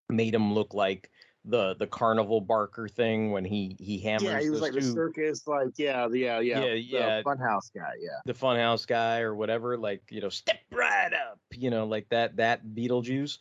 [0.09, 1.09] made him look like
[1.45, 5.47] the the carnival barker thing when he he hammers Yeah, he was like the circus,
[5.47, 7.21] like yeah, yeah, yeah, Yeah, yeah.
[7.23, 8.19] funhouse guy, yeah.
[8.25, 12.35] the funhouse guy or whatever like you know step right up you know like that
[12.37, 13.37] that beetlejuice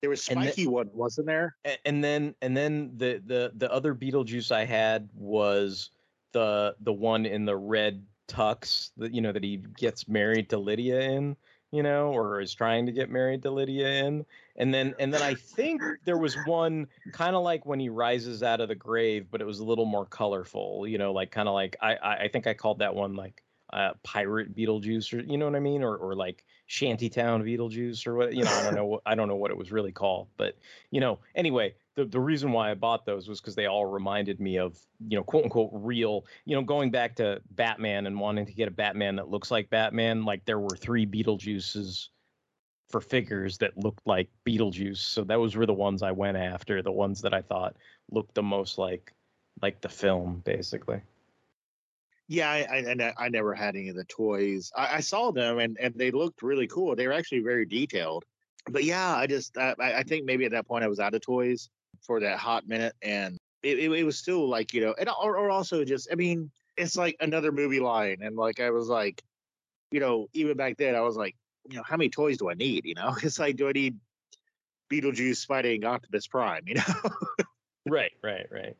[0.00, 1.56] There was spiky one, wasn't there?
[1.84, 5.90] And then and then the the the other beetlejuice i had was
[6.32, 10.58] the the one in the red tux that you know that he gets married to
[10.58, 11.36] lydia in
[11.72, 14.24] you know or is trying to get married to lydia in
[14.60, 18.42] and then and then i think there was one kind of like when he rises
[18.42, 21.48] out of the grave but it was a little more colorful you know like kind
[21.48, 23.42] of like i i think i called that one like
[23.72, 28.16] uh, pirate Beetlejuice, or you know what I mean, or or like Shantytown Beetlejuice, or
[28.16, 28.50] what you know.
[28.50, 28.86] I don't know.
[28.86, 30.56] What, I don't know what it was really called, but
[30.90, 31.20] you know.
[31.34, 34.78] Anyway, the the reason why I bought those was because they all reminded me of
[35.06, 36.26] you know quote unquote real.
[36.44, 39.70] You know, going back to Batman and wanting to get a Batman that looks like
[39.70, 40.24] Batman.
[40.24, 42.08] Like there were three Beetlejuices
[42.90, 46.82] for figures that looked like Beetlejuice, so those were the ones I went after.
[46.82, 47.76] The ones that I thought
[48.10, 49.12] looked the most like
[49.62, 51.00] like the film, basically.
[52.28, 54.70] Yeah, I, I, I never had any of the toys.
[54.76, 56.94] I, I saw them and, and they looked really cool.
[56.94, 58.24] They were actually very detailed.
[58.70, 61.22] But yeah, I just I, I think maybe at that point I was out of
[61.22, 61.68] toys
[62.02, 65.38] for that hot minute, and it, it, it was still like you know, and or,
[65.38, 69.22] or also just I mean, it's like another movie line, and like I was like,
[69.90, 71.36] you know, even back then I was like,
[71.70, 72.84] you know, how many toys do I need?
[72.84, 73.98] You know, it's like do I need
[74.90, 76.62] Beetlejuice fighting Optimus Prime?
[76.66, 77.10] You know,
[77.86, 78.76] right, right, right.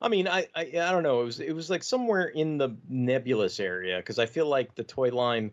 [0.00, 1.22] I mean, I, I, I don't know.
[1.22, 4.82] It was, it was like somewhere in the nebulous area because I feel like the
[4.82, 5.52] toy line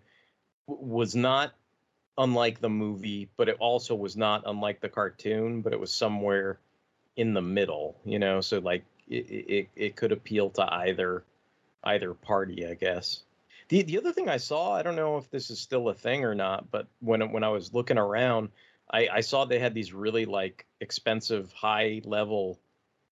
[0.68, 1.54] w- was not
[2.18, 5.62] unlike the movie, but it also was not unlike the cartoon.
[5.62, 6.60] But it was somewhere
[7.16, 8.41] in the middle, you know.
[8.41, 11.24] So like, it, it, it could appeal to either,
[11.84, 13.22] either party, I guess.
[13.70, 16.26] The the other thing I saw, I don't know if this is still a thing
[16.26, 18.49] or not, but when when I was looking around,
[18.91, 22.59] I, I saw they had these really like expensive, high level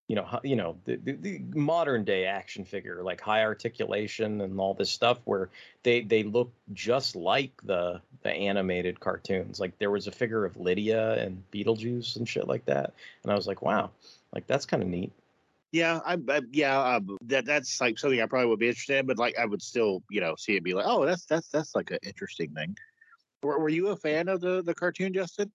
[0.07, 4.57] you know, you know, the, the, the modern day action figure, like high articulation and
[4.57, 5.49] all this stuff, where
[5.83, 9.59] they they look just like the the animated cartoons.
[9.59, 12.93] Like there was a figure of Lydia and Beetlejuice and shit like that,
[13.23, 13.91] and I was like, wow,
[14.33, 15.11] like that's kind of neat.
[15.71, 19.05] Yeah, I, I yeah, uh, that that's like something I probably would be interested in,
[19.05, 21.75] but like I would still, you know, see it be like, oh, that's that's that's
[21.75, 22.75] like an interesting thing.
[23.43, 25.51] Were, were you a fan of the the cartoon, Justin?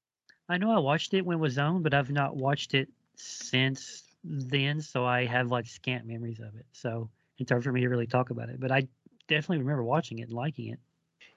[0.49, 4.03] I know I watched it when it was on, but I've not watched it since
[4.23, 6.67] then, so I have like scant memories of it.
[6.73, 7.09] So
[7.39, 8.61] it's hard for me to really talk about it.
[8.61, 8.87] But I
[9.29, 10.79] definitely remember watching it and liking it.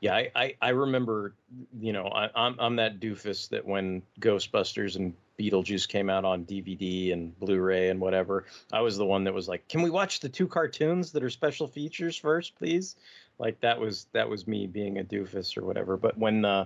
[0.05, 1.33] Yeah, I, I, I remember,
[1.79, 6.45] you know, I, I'm I'm that doofus that when Ghostbusters and Beetlejuice came out on
[6.45, 10.19] DVD and Blu-ray and whatever, I was the one that was like, "Can we watch
[10.19, 12.97] the two cartoons that are special features first, please?"
[13.39, 15.97] Like that was that was me being a doofus or whatever.
[15.97, 16.65] But when uh,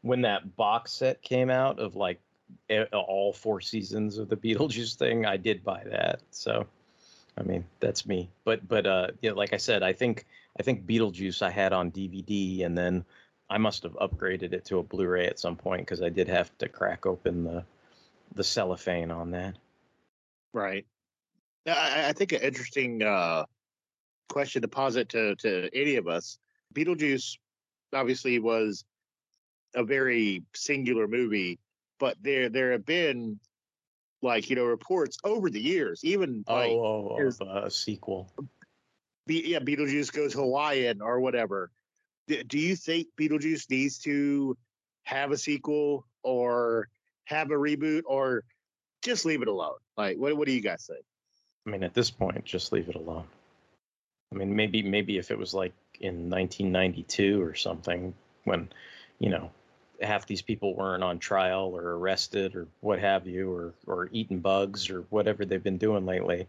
[0.00, 2.22] when that box set came out of like
[2.94, 6.20] all four seasons of the Beetlejuice thing, I did buy that.
[6.30, 6.66] So,
[7.36, 8.30] I mean, that's me.
[8.44, 10.24] But but uh, yeah, like I said, I think
[10.58, 13.04] I think Beetlejuice I had on DVD, and then
[13.48, 16.56] I must have upgraded it to a Blu-ray at some point because I did have
[16.58, 17.64] to crack open the
[18.34, 19.56] the cellophane on that.
[20.52, 20.86] Right.
[21.66, 23.44] I, I think an interesting uh,
[24.28, 26.38] question to posit to to any of us.
[26.74, 27.38] Beetlejuice
[27.92, 28.84] obviously was
[29.74, 31.58] a very singular movie,
[31.98, 33.38] but there there have been
[34.22, 38.30] like you know reports over the years, even like oh, oh, of a sequel.
[39.28, 41.70] Be, yeah, Beetlejuice goes Hawaiian or whatever.
[42.28, 44.56] D- do you think Beetlejuice needs to
[45.04, 46.88] have a sequel or
[47.26, 48.42] have a reboot or
[49.02, 49.76] just leave it alone?
[49.98, 51.04] Like, what what do you guys think?
[51.66, 53.24] I mean, at this point, just leave it alone.
[54.32, 58.14] I mean, maybe maybe if it was like in 1992 or something,
[58.44, 58.70] when
[59.18, 59.50] you know
[60.00, 64.40] half these people weren't on trial or arrested or what have you, or or eating
[64.40, 66.48] bugs or whatever they've been doing lately,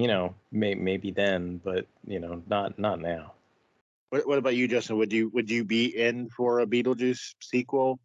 [0.00, 3.34] you know, may, maybe then, but you know, not not now.
[4.08, 4.96] What, what about you, Justin?
[4.96, 8.00] Would you would you be in for a Beetlejuice sequel?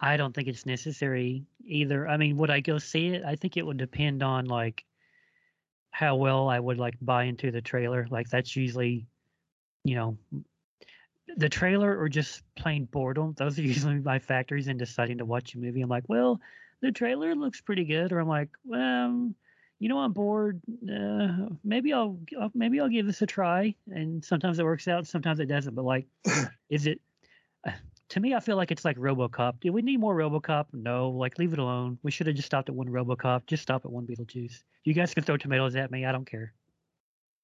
[0.00, 2.08] I don't think it's necessary either.
[2.08, 3.24] I mean, would I go see it?
[3.24, 4.84] I think it would depend on like
[5.90, 8.06] how well I would like buy into the trailer.
[8.08, 9.08] Like that's usually,
[9.82, 10.16] you know,
[11.36, 13.34] the trailer or just plain boredom.
[13.36, 15.80] Those are usually my factors in deciding to watch a movie.
[15.80, 16.40] I'm like, well,
[16.80, 19.32] the trailer looks pretty good, or I'm like, well,
[19.78, 20.60] you know, I'm bored.
[20.90, 23.74] Uh, maybe I'll I'll- maybe I'll give this a try.
[23.90, 25.74] And sometimes it works out, sometimes it doesn't.
[25.74, 26.06] But like,
[26.70, 27.00] is it?
[27.66, 27.72] uh,
[28.10, 29.60] To me, I feel like it's like RoboCop.
[29.60, 30.66] Do we need more RoboCop?
[30.72, 31.10] No.
[31.10, 31.98] Like, leave it alone.
[32.02, 33.46] We should have just stopped at one RoboCop.
[33.46, 34.62] Just stop at one Beetlejuice.
[34.84, 36.04] You guys can throw tomatoes at me.
[36.06, 36.52] I don't care.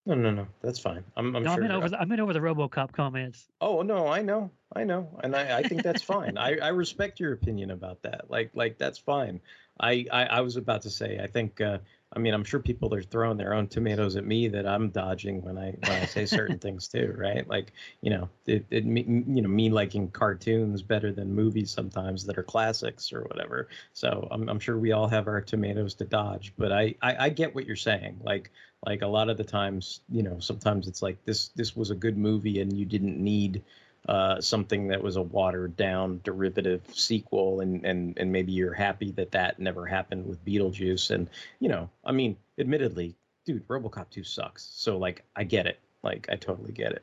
[0.07, 0.47] No, no, no.
[0.61, 1.03] That's fine.
[1.17, 1.65] I'm, I'm no, sure.
[1.65, 3.47] I meant over the I meant over the RoboCop comments.
[3.63, 6.37] Oh no, I know, I know, and I, I think that's fine.
[6.47, 8.31] I, I respect your opinion about that.
[8.31, 9.41] Like like that's fine.
[9.81, 11.79] I, I, I was about to say I think uh,
[12.13, 15.43] I mean I'm sure people are throwing their own tomatoes at me that I'm dodging
[15.43, 17.47] when I when I say certain things too, right?
[17.49, 22.39] Like you know it, it you know me liking cartoons better than movies sometimes that
[22.39, 23.69] are classics or whatever.
[23.93, 27.29] So I'm I'm sure we all have our tomatoes to dodge, but I I, I
[27.31, 28.21] get what you're saying.
[28.23, 28.53] Like
[28.87, 31.97] like a lot of the times you know sometimes it's like this this was a
[31.97, 33.63] good movie and you didn't need
[34.09, 39.11] uh, something that was a watered down derivative sequel and and and maybe you're happy
[39.13, 41.29] that that never happened with Beetlejuice and
[41.61, 43.15] you know I mean admittedly
[43.47, 47.03] dude RoboCop 2 sucks so like I get it like I totally get it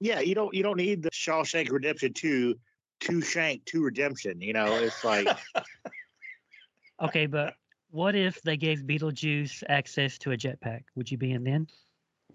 [0.00, 2.58] Yeah, you don't you don't need the Shawshank Redemption two,
[3.00, 4.40] two shank, two redemption.
[4.40, 5.26] You know, it's like
[7.02, 7.54] Okay, but
[7.90, 10.82] what if they gave Beetlejuice access to a jetpack?
[10.96, 11.66] Would you be in then?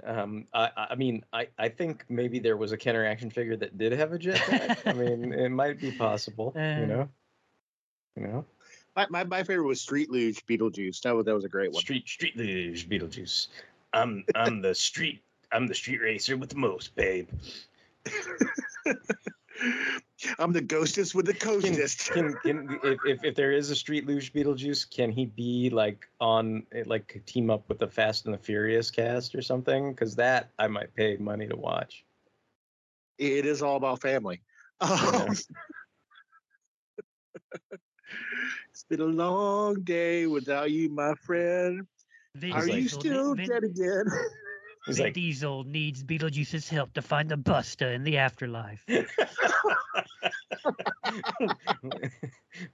[0.03, 3.77] Um I I mean I I think maybe there was a Kenner action figure that
[3.77, 6.75] did have a jetpack I mean it might be possible Uh.
[6.79, 7.09] you know
[8.15, 8.45] you know
[8.95, 11.01] my, my, my favorite was Street Luge Beetlejuice.
[11.01, 11.81] That was that was a great one.
[11.81, 13.47] Street Street Luge Beetlejuice.
[13.93, 15.21] I'm I'm the street
[15.51, 17.29] I'm the street racer with the most, babe.
[20.39, 22.11] I'm the ghostest with the Can, coastest.
[22.11, 26.07] can, can if, if if there is a Street Luge Beetlejuice, can he be like
[26.19, 29.91] on eh, like team up with the Fast and the Furious cast or something?
[29.91, 32.03] Because that I might pay money to watch.
[33.19, 34.41] it is all about family.
[34.81, 35.27] Um,
[38.69, 41.87] it's been a long day without you, my friend.
[42.35, 44.05] Vin Are you still Vin, dead again?
[44.85, 48.85] He's Vin like, Diesel needs Beetlejuice's help to find the Buster in the afterlife.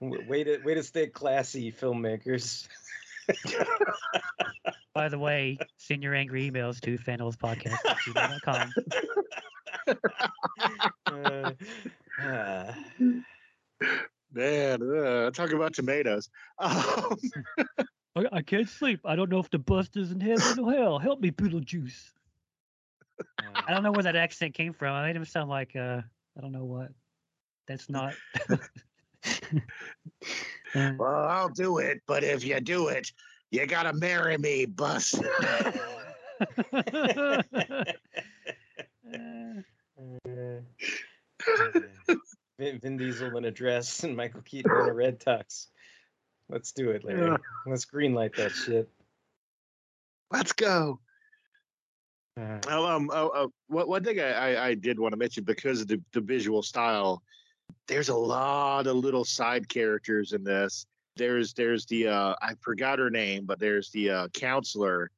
[0.00, 2.66] way to way to stay classy, filmmakers.
[4.94, 8.72] By the way, send your angry emails to fanholespodcast.com.
[11.06, 11.50] Uh,
[12.20, 12.74] ah.
[14.32, 16.28] Man, uh, talk about tomatoes.
[16.58, 17.16] Um,
[18.16, 19.00] I, I can't sleep.
[19.04, 20.98] I don't know if the Buster's in heaven or hell.
[20.98, 22.12] Help me, Beetlejuice.
[23.54, 24.94] I don't know where that accent came from.
[24.94, 26.00] I made him sound like uh,
[26.36, 26.90] I don't know what.
[27.66, 28.14] That's not.
[30.74, 33.12] Uh, well, I'll do it, but if you do it,
[33.52, 35.14] you gotta marry me, bus.
[42.58, 45.68] Vin, Vin Diesel in a dress and Michael Keaton in a red tux.
[46.48, 47.30] Let's do it, Larry.
[47.30, 47.36] Yeah.
[47.66, 48.88] Let's greenlight that shit.
[50.30, 51.00] Let's go.
[52.38, 55.44] Uh, Oh, um, oh, oh, one, one thing I, I, I did want to mention
[55.44, 57.22] because of the, the visual style,
[57.86, 60.86] there's a lot of little side characters in this.
[61.16, 65.10] There's there's the uh, I forgot her name, but there's the uh, counselor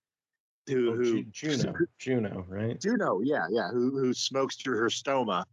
[0.67, 2.81] who oh, who Ju- Juno, Juno, right?
[2.81, 5.45] Juno, yeah, yeah, who who smokes through her stoma.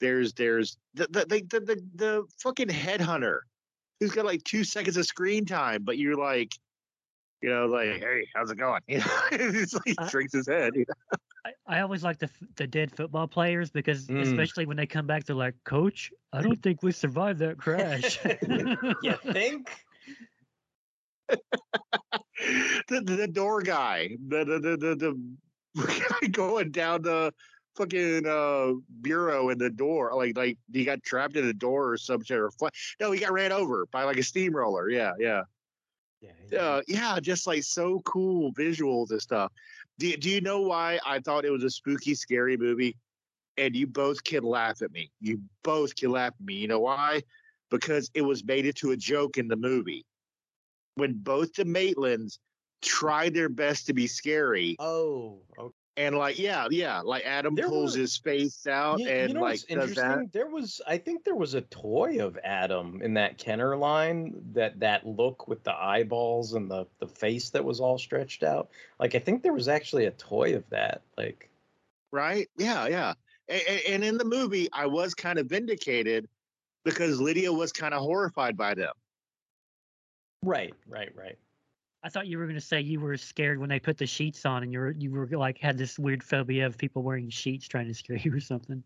[0.00, 3.40] There's there's the the the the, the, the fucking headhunter
[4.00, 6.52] who's got like two seconds of screen time, but you're like,
[7.40, 8.82] you know, like, hey, how's it going?
[8.88, 10.74] You know, it's like he Uh, shrinks his head.
[10.74, 11.18] you know?
[11.46, 14.22] I, I always like the the dead football players because Mm.
[14.22, 18.18] especially when they come back, they're like, "Coach, I don't think we survived that crash."
[19.02, 19.70] you think?
[21.28, 24.94] the, the, the door guy, the the the the,
[25.74, 27.32] the guy going down the
[27.76, 31.96] fucking uh, bureau in the door, like like he got trapped in a door or
[31.96, 32.38] some shit.
[32.38, 32.68] Or fl-
[33.00, 34.88] no, he got ran over by like a steamroller.
[34.88, 35.42] Yeah, yeah,
[36.50, 36.58] Yeah.
[36.58, 37.18] uh, yeah.
[37.20, 39.52] Just like so cool visuals and stuff.
[39.98, 42.96] Do Do you know why I thought it was a spooky, scary movie?
[43.58, 45.10] And you both can laugh at me.
[45.20, 46.54] You both can laugh at me.
[46.54, 47.22] You know why?
[47.70, 50.04] Because it was made into a joke in the movie.
[50.96, 52.38] When both the Maitlands
[52.82, 55.74] tried their best to be scary, Oh, okay.
[55.96, 59.34] And like, yeah, yeah, like Adam There pulls were- his face out You, and you
[59.34, 60.32] know like does that.
[60.32, 64.34] There was, I think, there was a toy of Adam in that Kenner line.
[64.52, 68.68] That that look with the eyeballs and the the face that was all stretched out.
[69.00, 71.02] Like I think there was actually a toy of that.
[71.16, 71.48] Like
[72.10, 72.48] right?
[72.58, 73.14] Yeah, yeah.
[73.48, 76.28] And, and in the movie, I was kind of vindicated
[76.84, 78.92] because Lydia was kind of horrified by them.
[80.42, 81.38] right, right, right.
[82.02, 84.46] I thought you were going to say you were scared when they put the sheets
[84.46, 87.66] on, and you were you were like had this weird phobia of people wearing sheets
[87.66, 88.82] trying to scare you or something.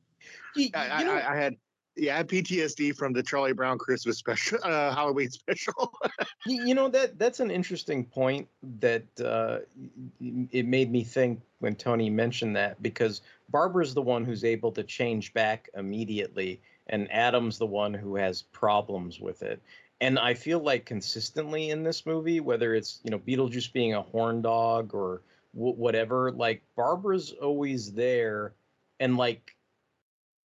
[0.74, 1.56] I, I, I- I had
[1.96, 5.92] yeah, I had PTSD from the Charlie Brown Christmas special, uh, Halloween special.
[6.46, 8.48] you, you know that that's an interesting point
[8.78, 9.58] that uh,
[10.50, 14.82] it made me think when Tony mentioned that because Barbara's the one who's able to
[14.82, 19.60] change back immediately, and Adam's the one who has problems with it.
[20.00, 24.02] And I feel like consistently in this movie, whether it's you know Beetlejuice being a
[24.02, 25.22] horn dog or
[25.54, 28.54] w- whatever, like Barbara's always there,
[28.98, 29.56] and like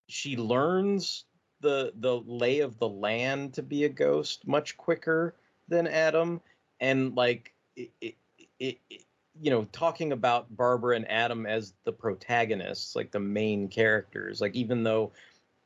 [0.08, 1.24] she learns
[1.60, 5.34] the the lay of the land to be a ghost much quicker
[5.68, 6.40] than Adam,
[6.80, 8.14] and like it, it,
[8.58, 9.02] it, it-
[9.38, 14.54] you know talking about Barbara and Adam as the protagonists, like the main characters, like
[14.54, 15.12] even though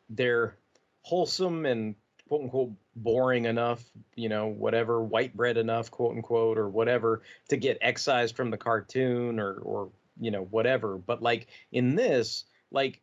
[0.08, 0.56] they're
[1.02, 1.94] wholesome and
[2.28, 3.82] quote unquote boring enough,
[4.14, 8.58] you know, whatever, white bread enough, quote unquote, or whatever, to get excised from the
[8.58, 10.96] cartoon or or you know whatever.
[10.96, 13.00] But like in this, like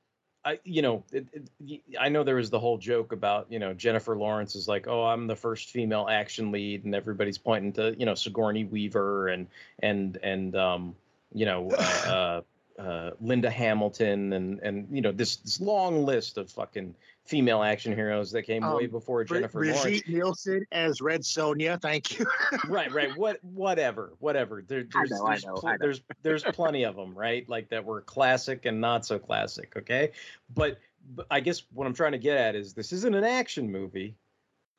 [0.47, 1.27] I you know it,
[1.59, 4.87] it, I know there was the whole joke about you know Jennifer Lawrence is like
[4.87, 9.27] oh I'm the first female action lead and everybody's pointing to you know Sigourney Weaver
[9.27, 9.47] and
[9.79, 10.95] and and um
[11.33, 12.41] you know uh,
[12.77, 16.95] uh, uh, Linda Hamilton and and you know this this long list of fucking
[17.27, 21.79] female action heroes that came way Um, before Bri- Jennifer Lawrence Nielsen as Red Sonja.
[21.81, 22.25] Thank you.
[22.67, 26.95] right right what whatever whatever there, there's know, there's, know, pl- there's there's plenty of
[26.95, 30.11] them right like that were classic and not so classic okay
[30.53, 30.79] but,
[31.15, 34.15] but i guess what i'm trying to get at is this isn't an action movie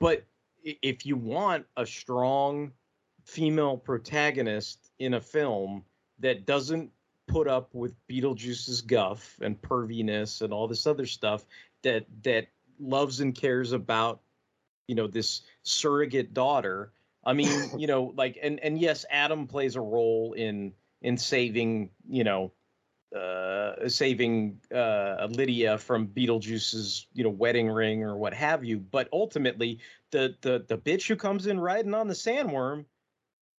[0.00, 0.24] but
[0.64, 2.72] if you want a strong
[3.24, 5.84] female protagonist in a film
[6.18, 6.90] that doesn't
[7.28, 11.44] put up with Beetlejuice's guff and perviness and all this other stuff
[11.82, 12.48] that that
[12.78, 14.20] loves and cares about
[14.86, 16.92] you know this surrogate daughter.
[17.24, 20.72] I mean you know like and and yes adam plays a role in
[21.02, 22.52] in saving you know
[23.16, 28.78] uh saving uh lydia from beetlejuice's you know wedding ring or what have you.
[28.78, 32.84] But ultimately the the the bitch who comes in riding on the sandworm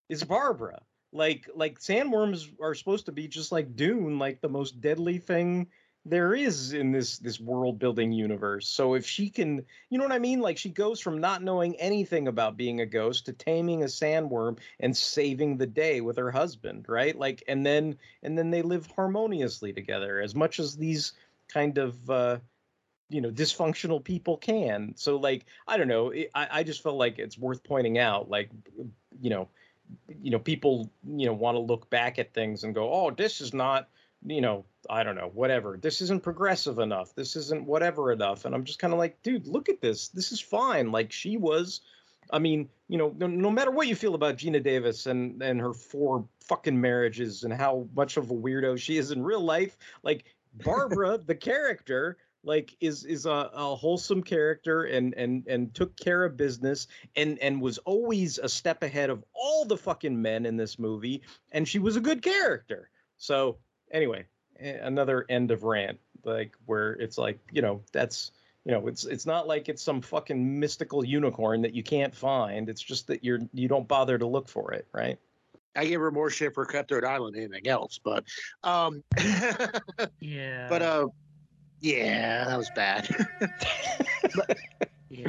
[0.09, 0.81] is barbara.
[1.11, 5.67] Like like sandworms are supposed to be just like dune like the most deadly thing
[6.09, 8.67] there is in this this world building universe.
[8.67, 10.39] So if she can you know what i mean?
[10.39, 14.57] Like she goes from not knowing anything about being a ghost to taming a sandworm
[14.79, 17.17] and saving the day with her husband right?
[17.17, 21.13] Like and then and then they live harmoniously together as much as these
[21.47, 22.39] kind of uh
[23.09, 24.93] you know dysfunctional people can.
[24.95, 26.11] So like i don't know.
[26.33, 28.49] I i just felt like it's worth pointing out like
[29.21, 29.47] you know
[30.21, 33.41] you know people you know want to look back at things and go oh this
[33.41, 33.89] is not
[34.25, 35.77] you know i don't know whatever.
[35.81, 37.13] This isn't progressive enough.
[37.15, 38.45] This isn't whatever enough.
[38.45, 40.09] And i'm just kind of like dude look at this.
[40.09, 40.91] This is fine.
[40.91, 41.81] Like she was
[42.31, 45.59] i mean you know no, no matter what you feel about geena davis and and
[45.59, 49.77] her four fucking marriages and how much of a weirdo she is in real life
[50.03, 50.25] like
[50.63, 56.23] barbara the character like is is a, a wholesome character and and and took care
[56.23, 60.55] of business and and was always a step ahead of all the fucking men in
[60.55, 61.21] this movie.
[61.51, 62.89] And she was a good character.
[63.17, 63.57] So
[63.91, 64.25] anyway
[64.59, 68.31] another end of rant like where it's like you know that's
[68.65, 72.69] you know it's it's not like it's some fucking mystical unicorn that you can't find
[72.69, 75.17] it's just that you're you don't bother to look for it right
[75.75, 78.25] I give her more shit for Cutthroat Island than anything else, but
[78.63, 79.03] um,
[80.19, 81.07] yeah, but uh,
[81.79, 83.07] yeah, that was bad.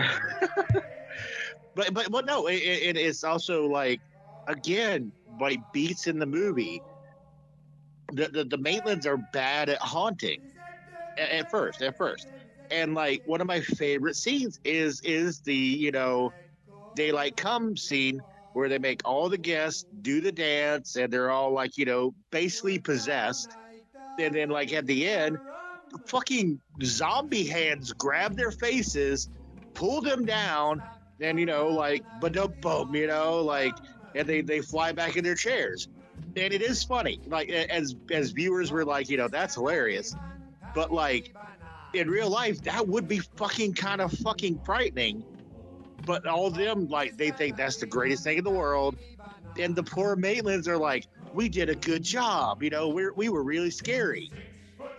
[1.75, 4.01] but but but no, it, it, it's also like
[4.47, 6.83] again by beats in the movie.
[8.13, 10.41] The, the the Maitlands are bad at haunting
[11.17, 12.31] at, at first, at first,
[12.71, 16.33] and like one of my favorite scenes is is the you know
[16.95, 18.21] daylight come scene
[18.53, 22.15] where they make all the guests do the dance and they're all like you know
[22.31, 23.57] basically possessed,
[24.19, 25.39] and then like at the end
[26.07, 29.29] fucking zombie hands grab their faces,
[29.75, 30.83] pull them down,
[31.21, 33.75] and you know, like but boom, you know, like
[34.15, 35.89] and they they fly back in their chairs.
[36.37, 37.20] And it is funny.
[37.26, 40.14] Like as as viewers were like, you know, that's hilarious.
[40.74, 41.35] But like
[41.95, 45.24] in real life, that would be fucking kind of fucking frightening.
[46.07, 48.97] But all of them like they think that's the greatest thing in the world.
[49.59, 53.28] And the poor Maitlands are like, we did a good job, you know, we're we
[53.28, 54.31] were really scary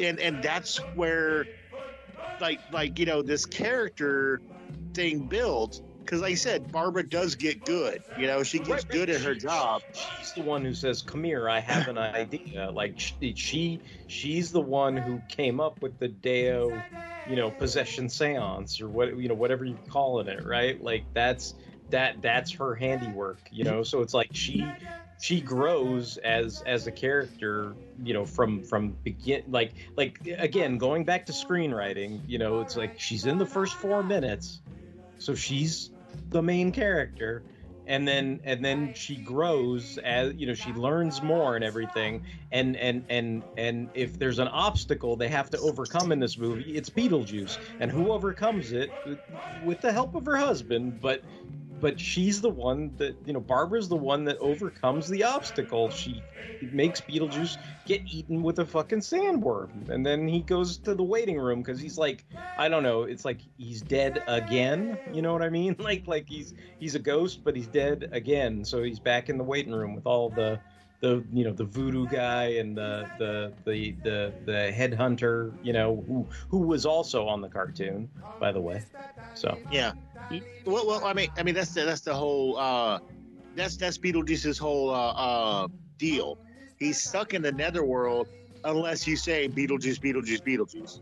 [0.01, 1.45] and and that's where
[2.39, 4.41] like like you know this character
[4.93, 8.01] thing builds because like I said, Barbara does get good.
[8.17, 9.81] You know, she gets good at her job.
[9.93, 14.51] she's the one who says come here i have an idea like she, she she's
[14.51, 16.81] the one who came up with the day-o
[17.27, 21.53] you know possession seance or what you know whatever you're calling it right like that's
[21.91, 23.83] that that's her handiwork, you know.
[23.83, 24.65] So it's like she
[25.19, 31.05] she grows as as a character, you know, from from begin like like again going
[31.05, 34.61] back to screenwriting, you know, it's like she's in the first four minutes,
[35.19, 35.90] so she's
[36.29, 37.43] the main character
[37.87, 42.23] and then and then she grows as you know she learns more and everything.
[42.51, 46.75] And and and and if there's an obstacle they have to overcome in this movie
[46.75, 47.57] it's beetlejuice.
[47.79, 48.93] And who overcomes it?
[49.59, 51.23] With the help of her husband but
[51.81, 55.91] but she's the one that you know barbara's the one that overcomes the obstacle.
[55.91, 56.25] She
[56.61, 61.39] makes beetlejuice get eaten with a fucking sandworm and then he goes to the waiting
[61.39, 62.23] room because he's like
[62.55, 65.75] i don't know it's like he's dead again you know what i mean?
[65.79, 68.63] Like like he's he's a ghost but he's dead again.
[68.65, 70.61] So he's back in the waiting room with all the
[71.01, 76.03] the you know the voodoo guy and the the the the, the headhunter you know
[76.07, 78.07] who who was also on the cartoon
[78.39, 78.81] by the way
[79.33, 79.91] so Yeah.
[80.65, 82.99] Well, well, I mean, I mean that's the, that's the whole uh,
[83.55, 86.37] that's that's Beetlejuice's whole uh, uh, deal.
[86.77, 88.27] He's stuck in the netherworld
[88.63, 90.99] unless you say Beetlejuice, Beetlejuice, Beetlejuice.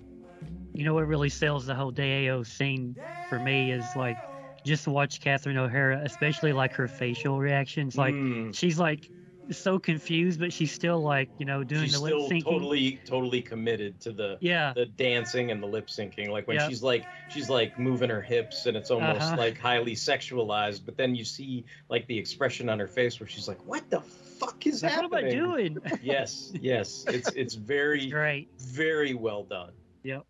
[0.73, 2.95] You know what really sells the whole Day-O scene
[3.29, 4.17] for me is like
[4.65, 7.97] just watch Catherine O'Hara, especially like her facial reactions.
[7.97, 8.55] Like Mm.
[8.55, 9.09] she's like
[9.57, 12.53] so confused, but she's still like you know doing she's the lip syncing she's still
[12.59, 14.73] totally totally committed to the Yeah.
[14.73, 16.69] the dancing and the lip syncing like when Yep.
[16.69, 19.37] she's like she's like moving her hips and it's almost Uh-huh.
[19.37, 23.47] like highly sexualized but then you see like the expression on her face where she's
[23.47, 25.77] like what the fuck is Like, what am I doing?
[26.01, 29.71] yes yes it's it's very great very well done
[30.03, 30.25] Yep.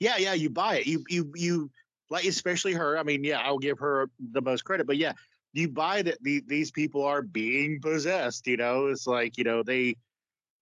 [0.00, 0.86] Yeah, yeah, you buy it.
[0.86, 1.70] You you you
[2.10, 2.98] like especially her.
[2.98, 5.12] I mean, yeah, I'll give her the most credit, but yeah,
[5.54, 8.46] you buy that the, these people are being possessed.
[8.46, 9.96] You know, it's like you know they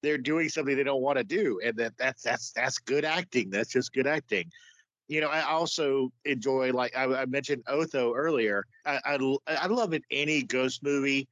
[0.03, 3.51] they're doing something they don't want to do, and that that's that's that's good acting.
[3.51, 4.51] That's just good acting.
[5.09, 8.65] You know, I also enjoy like I, I mentioned Otho earlier.
[8.87, 11.27] I I love in any ghost movie,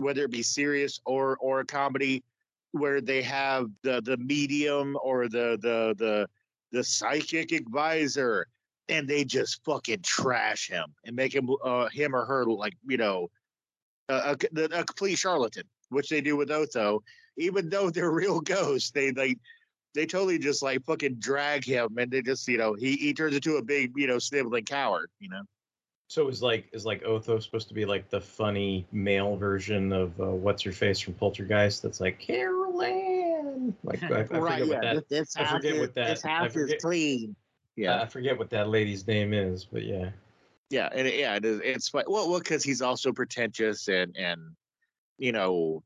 [0.00, 2.24] whether it be serious or or a comedy,
[2.72, 6.28] where they have the the medium or the the the
[6.72, 8.48] the psychic advisor
[8.88, 12.96] and they just fucking trash him and make him uh, him or her like you
[12.96, 13.28] know
[14.08, 17.02] a, a, a complete charlatan which they do with otho.
[17.38, 19.36] Even though they're real ghosts they they
[19.94, 23.34] they totally just like fucking drag him and they just you know he, he turns
[23.34, 25.42] into a big you know sniveling coward you know?
[26.08, 30.18] So is like is like otho supposed to be like the funny male version of
[30.20, 33.74] uh, what's her face from poltergeist that's like carolyn?
[33.82, 36.74] Like i, I forget right what that this I forget what that- this house is
[36.80, 37.34] clean
[37.76, 38.02] yeah.
[38.02, 40.10] I forget what that lady's name is but yeah.
[40.70, 44.40] Yeah and yeah it is, it's well well because he's also pretentious and and
[45.18, 45.82] you know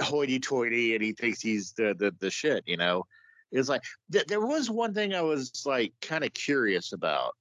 [0.00, 3.04] hoity-toity and he thinks he's the the, the shit you know?
[3.52, 7.34] It's like th- there was one thing i was like kind of curious about.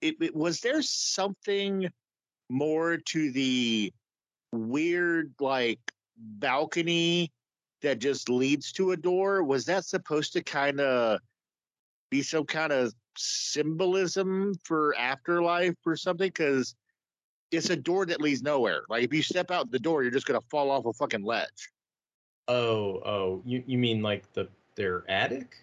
[0.00, 1.88] It, it was there something
[2.50, 3.92] more to the
[4.52, 5.80] weird like
[6.16, 7.32] balcony
[7.82, 9.42] that just leads to a door?
[9.42, 11.20] Was that supposed to kind of
[12.14, 16.76] be some kind of symbolism for afterlife or something because
[17.50, 20.26] it's a door that leads nowhere like if you step out the door you're just
[20.26, 21.70] gonna fall off a fucking ledge
[22.46, 25.56] oh oh you, you mean like the their attic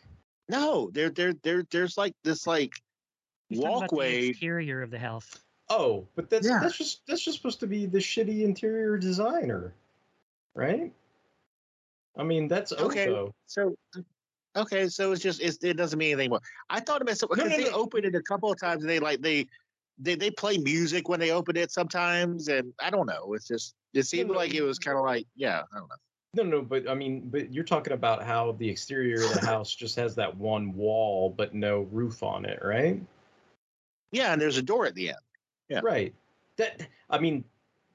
[0.49, 2.73] no there there there there's like this like
[3.47, 5.29] He's talking about the walkway exterior of the house.
[5.69, 6.59] Oh, but that's Yeah.
[6.61, 9.73] that's just that's just supposed to be the shitty interior designer,
[10.53, 10.93] right?
[12.15, 13.09] I mean, that's Okay.
[13.09, 13.35] Otho.
[13.47, 13.75] so
[14.55, 17.43] okay so it's just it's, it doesn't mean anything more i thought about something No,
[17.45, 17.77] because no, they no.
[17.77, 19.47] opened it a couple of times and they like they
[19.99, 23.75] they, they play music when they open it sometimes and i don't know it's just
[23.93, 25.95] it seemed like it was kind of like yeah i don't know
[26.33, 29.75] No, no, but I mean, but you're talking about how the exterior of the house
[29.75, 33.01] just has that one wall, but no roof on it, right?
[34.13, 35.17] yeah and there's a door at the end
[35.69, 35.81] Yeah.
[35.83, 36.13] Right.
[36.57, 37.43] That I mean,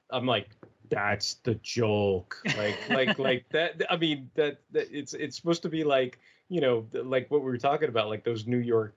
[0.09, 0.49] I'm like,
[0.89, 2.41] that's the joke.
[2.57, 3.81] Like, like, like that.
[3.89, 7.49] I mean, that, that it's it's supposed to be like, you know, like what we
[7.51, 8.95] were talking about, like those New York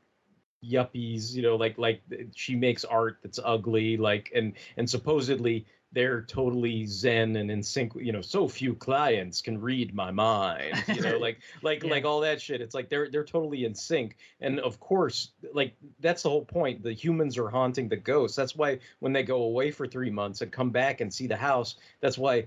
[0.65, 1.33] yuppies.
[1.35, 2.03] You know, like like
[2.35, 7.93] she makes art that's ugly, like, and and supposedly they're totally zen and in sync.
[7.97, 10.85] You know, so few clients can read my mind.
[10.87, 11.91] You know, like like Yeah.
[11.91, 12.61] like all that shit.
[12.61, 14.17] It's like they're they're totally in sync.
[14.41, 16.83] And of course, like that's the whole point.
[16.85, 18.37] The humans are haunting the ghosts.
[18.37, 21.37] That's why when they go away for three months and come back and see the
[21.37, 22.47] house, that's why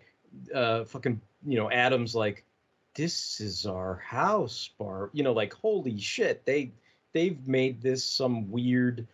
[0.55, 2.45] uh fucking you know Adam's like,
[2.95, 6.73] this is our house, bar You know, like holy shit, they
[7.13, 9.07] they've made this some weird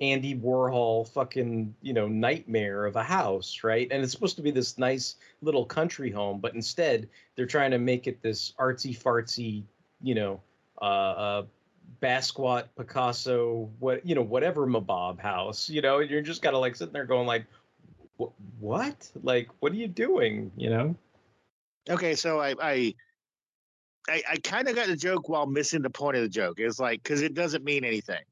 [0.00, 3.86] Andy Warhol fucking, you know, nightmare of a house, right?
[3.90, 7.78] And it's supposed to be this nice little country home, but instead they're trying to
[7.78, 9.64] make it this artsy fartsy,
[10.00, 10.40] you know,
[10.80, 11.42] uh, uh
[12.00, 16.76] Basquiat, Picasso, what you know, whatever mabob house, you know, you're just kind of like
[16.76, 17.44] sitting there going like,
[18.58, 19.10] what?
[19.22, 20.50] Like, what are you doing?
[20.56, 20.96] You know?
[21.88, 22.94] Okay, so I I
[24.10, 26.58] I, I kind of got the joke while missing the point of the joke.
[26.58, 28.22] It's like because it doesn't mean anything,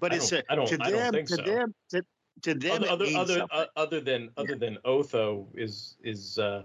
[0.00, 1.42] but it's don't- a, I don't- to them to so.
[1.42, 2.04] them to,
[2.42, 6.62] to them Other other other, uh, other than other than Otho is is uh,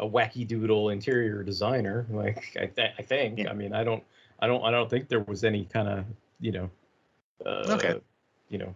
[0.00, 2.06] a wacky doodle interior designer.
[2.10, 3.46] Like I, th- I think.
[3.48, 4.02] I mean, I don't
[4.40, 6.04] I don't I don't think there was any kind of
[6.40, 6.70] you know.
[7.44, 8.00] Uh, Okay.
[8.48, 8.74] You know.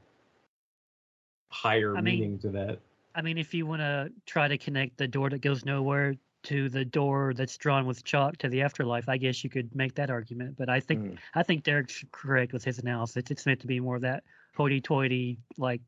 [1.50, 2.78] Higher I mean- meaning to that.
[3.14, 6.14] I mean, if you want to try to connect the door that goes nowhere
[6.48, 9.94] to the door that's drawn with chalk to the afterlife, I guess you could make
[9.94, 10.56] that argument.
[10.56, 11.14] But I think Hmm.
[11.34, 13.24] I think Derek's correct with his analysis.
[13.30, 14.24] It's meant to be more of that
[14.56, 15.80] hoity-toity, like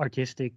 [0.00, 0.52] artistic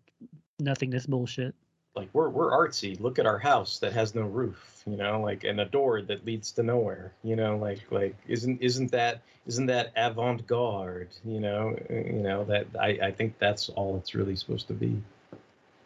[0.60, 1.54] nothingness bullshit.
[1.96, 3.00] like we're we're artsy.
[3.00, 6.26] Look at our house that has no roof, you know, like and a door that
[6.26, 11.40] leads to nowhere, you know, like like isn't isn't that isn't that avant garde, you
[11.40, 15.02] know, uh, you know that I I think that's all it's really supposed to be.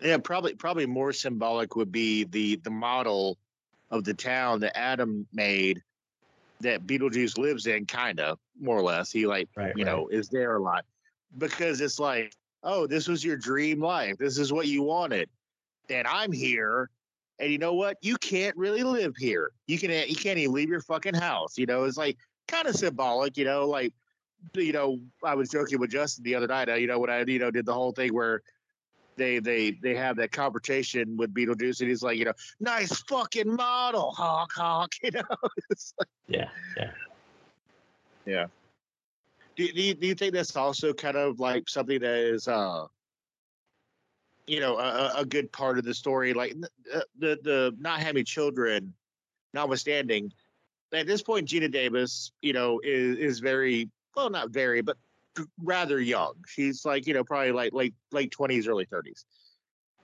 [0.02, 3.38] Yeah, probably probably more symbolic would be the the model
[3.94, 5.82] of the town that Adam made
[6.62, 9.12] that Beetlejuice lives in, kind of more or less.
[9.12, 10.86] He like Right, you know is there a lot
[11.38, 12.34] because it's like,
[12.64, 14.18] oh, this was your dream life.
[14.18, 15.30] This is what you wanted,
[15.90, 16.90] and I'm here.
[17.40, 17.98] And you know what?
[18.02, 19.52] You can't really live here.
[19.68, 21.58] You can you can't even leave your fucking house.
[21.58, 22.18] You know, it's like
[22.48, 23.38] kind of symbolic.
[23.38, 23.94] You know, like
[24.56, 26.70] you know, I was joking with Justin the other night.
[26.70, 28.42] uh, You know, when I you know did the whole thing where
[29.18, 33.54] they they they have that confrontation with Beetlejuice, and he's like, you know, nice fucking
[33.54, 34.92] model, honk honk.
[35.04, 35.22] You know,
[36.00, 36.92] like, Yeah, yeah.
[38.26, 38.46] yeah.
[39.56, 42.86] Do, do you do you think that's also kind of like something that is, uh,
[44.48, 46.34] you know, a, a- good part of the story?
[46.34, 46.64] Like n-
[46.94, 48.94] uh, the the not having children,
[49.54, 50.32] notwithstanding,
[50.94, 54.98] at this point, Geena Davis, you know, is is very well, not very, but
[55.62, 56.34] rather young.
[56.48, 59.26] She's like, you know, probably like late late twenties, early thirties.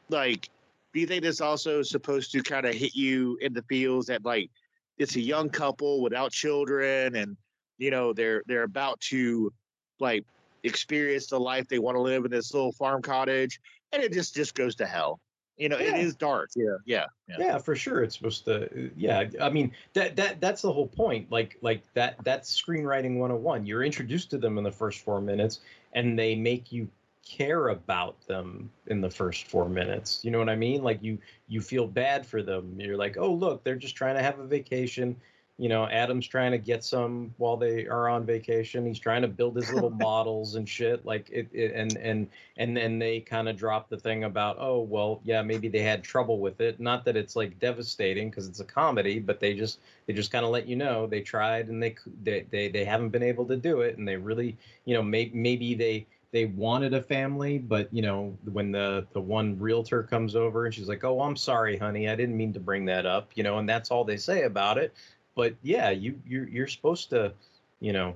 [0.10, 0.50] Like,
[0.94, 4.26] do you think this also supposed to kind of hit you in the feels that
[4.26, 4.50] like
[4.98, 7.38] it's a young couple without children, and
[7.78, 9.52] you know they're they're about to
[10.00, 10.26] like
[10.64, 13.60] experience the life they want to live in this little farm cottage,
[13.92, 15.20] and it just just goes to hell.
[15.60, 15.96] You know, Yeah.
[15.96, 16.50] it is dark.
[16.56, 17.36] Yeah, yeah, yeah.
[17.38, 20.88] yeah for sure it's supposed to uh, yeah i mean that that that's the whole
[20.88, 25.20] point like like that that's screenwriting 101 you're introduced to them in the first four
[25.22, 25.60] minutes
[25.94, 26.88] and they make you
[27.28, 31.18] care about them in the first four minutes you know what i mean like you
[31.48, 34.48] you feel bad for them you're like oh look they're just trying to have a
[34.48, 35.16] vacation
[35.60, 38.86] you know adam's trying to get some while they are on vacation.
[38.86, 42.28] He's trying to build his little models and shit like it, it and and
[42.58, 46.04] and then they kind of drop the thing about oh well yeah maybe they had
[46.04, 46.80] trouble with it.
[46.80, 50.46] Not that it's like devastating because it's a comedy but they just they just kind
[50.46, 51.06] of let you know.
[51.06, 54.16] They tried and they, they they they haven't been able to do it and they
[54.16, 59.06] really you know may, maybe they they wanted a family but you know when the
[59.14, 62.08] the one realtor comes over and she's like oh i'm sorry honey.
[62.08, 64.78] I didn't mean to bring that up you know and that's all they say about
[64.78, 64.94] it
[65.40, 67.32] but yeah you you're, you're supposed to
[67.80, 68.14] you know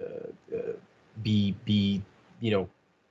[0.00, 0.72] uh, uh,
[1.22, 2.02] be be
[2.40, 2.66] you know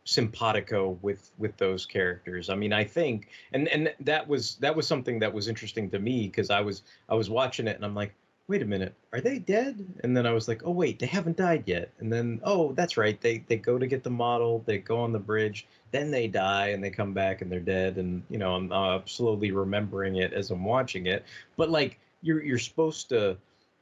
[0.05, 2.49] simpatico with with those characters.
[2.49, 5.99] I mean i think and and that was that was something that was interesting to
[5.99, 8.15] me because i was i was watching it and i'm like
[8.47, 9.85] wait a minute are they dead?
[10.03, 11.91] And then i was like oh wait they haven't died yet.
[11.99, 15.11] And then oh that's right they they go to get the model they go on
[15.11, 17.97] the bridge then they die and they come back and they're dead.
[17.97, 21.23] And you know i'm uh, slowly remembering it as i'm watching it.
[21.55, 23.37] But like you're you're supposed to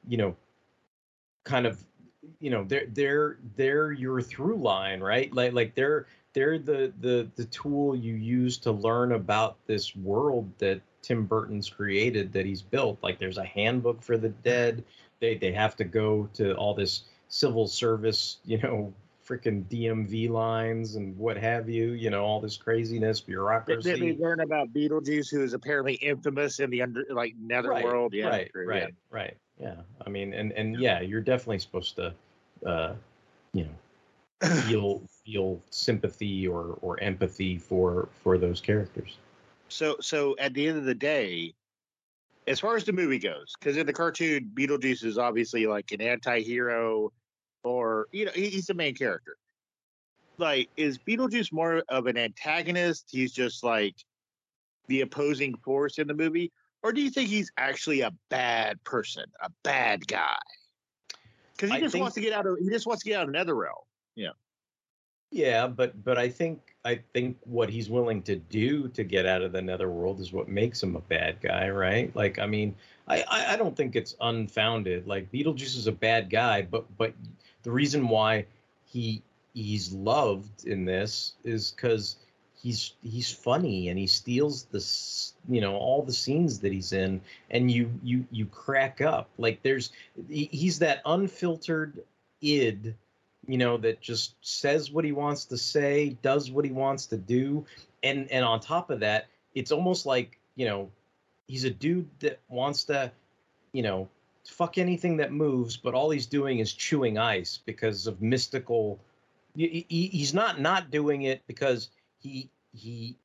[0.07, 0.35] you know
[1.43, 1.83] kind of
[2.39, 5.33] you know they're they're they're your through line right?
[5.33, 10.51] Like like they're they're the the the tool you use to learn about this world
[10.57, 12.97] that tim burton's created that he's built.
[13.01, 14.83] Like there's a handbook for the dead.
[15.19, 18.93] They they have to go to all this civil service you know
[19.27, 24.15] freaking dmv lines and what have you you know all this craziness bureaucracy did we
[24.17, 28.13] learn about Beetlejuice, who is apparently infamous in the under like netherworld.
[28.13, 29.37] yeah, right, true, right, right.
[29.59, 29.75] Yeah,
[30.05, 32.13] I mean, and and yeah, you're definitely supposed to,
[32.65, 32.93] uh,
[33.53, 33.67] you
[34.41, 39.17] know, feel feel sympathy or or empathy for for those characters.
[39.67, 41.53] So, so at the end of the day,
[42.47, 46.01] as far as the movie goes, because in the cartoon, Beetlejuice is obviously like an
[46.01, 47.11] anti-hero,
[47.65, 49.37] or you know, he, he's the main character.
[50.37, 53.07] Like, is Beetlejuice more of an antagonist?
[53.09, 53.95] He's just like
[54.87, 56.51] the opposing force in the movie,
[56.83, 60.37] or do you think he's actually a bad person, a bad guy?
[61.53, 63.19] Because he I just think- wants to get out of he just wants to get
[63.19, 63.83] out of Netherrealm.
[64.15, 64.29] Yeah.
[65.31, 69.41] Yeah, but but I think I think what he's willing to do to get out
[69.41, 72.15] of the netherworld is what makes him a bad guy, right?
[72.15, 72.75] Like, I mean,
[73.07, 75.07] I I, I don't think it's unfounded.
[75.07, 77.13] Like Beetlejuice is a bad guy, but but
[77.65, 78.45] the reason why
[78.85, 79.21] he
[79.53, 82.17] he's loved in this is because
[82.53, 87.19] he's he's funny and he steals this you know all the scenes that he's in
[87.49, 89.29] and you you you crack up.
[89.37, 89.91] Like there's
[90.29, 91.99] he's that unfiltered
[92.41, 92.93] id
[93.47, 97.17] you know that just says what he wants to say does what he wants to
[97.17, 97.65] do.
[98.03, 99.25] And and on top of that
[99.55, 100.91] it's almost like you know
[101.47, 103.11] he's a dude that wants to
[103.71, 104.07] you know
[104.45, 108.99] fuck anything that moves but all he's doing is chewing ice because of mystical
[109.55, 111.89] he, he- he's not not doing it because
[112.19, 113.17] he he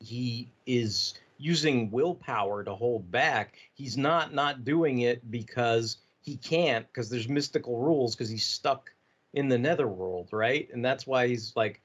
[0.00, 3.56] he is using willpower to hold back.
[3.74, 8.92] He's not not doing it because he can't because there's mystical rules because he's stuck
[9.34, 10.68] in the netherworld right?
[10.72, 11.80] And that's why he's like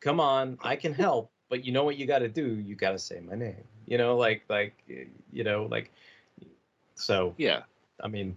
[0.00, 2.54] come on i can help but you know what you got to do?
[2.56, 4.74] You got to say my name you know like like
[5.32, 5.90] you know like
[6.94, 7.34] so.
[7.38, 7.62] Yeah
[8.02, 8.36] i mean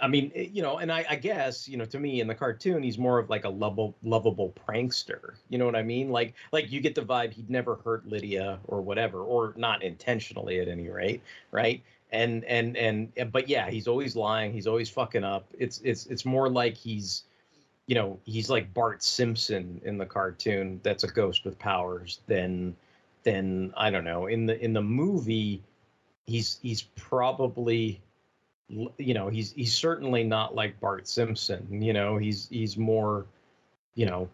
[0.00, 2.34] I mean, eh, you know, and I, I guess, you know, to me in the
[2.34, 5.36] cartoon, he's more of like a lovable, lovable prankster.
[5.48, 6.10] You know what I mean?
[6.10, 10.58] Like, like you get the vibe he'd never hurt Lydia or whatever, or not intentionally
[10.60, 11.82] at any rate, right?
[12.10, 14.52] And and and eh, but yeah, he's always lying.
[14.52, 15.46] He's always fucking up.
[15.58, 17.24] It's it's it's more like he's,
[17.86, 20.80] you know, he's like Bart Simpson in the cartoon.
[20.82, 22.20] That's a ghost with powers.
[22.26, 22.74] Than
[23.22, 25.62] than I don't know in the in the movie,
[26.26, 28.00] he's he's probably
[28.68, 31.82] you know he's he's certainly not like Bart Simpson.
[31.82, 33.26] You know he's he's more,
[33.94, 34.28] you know,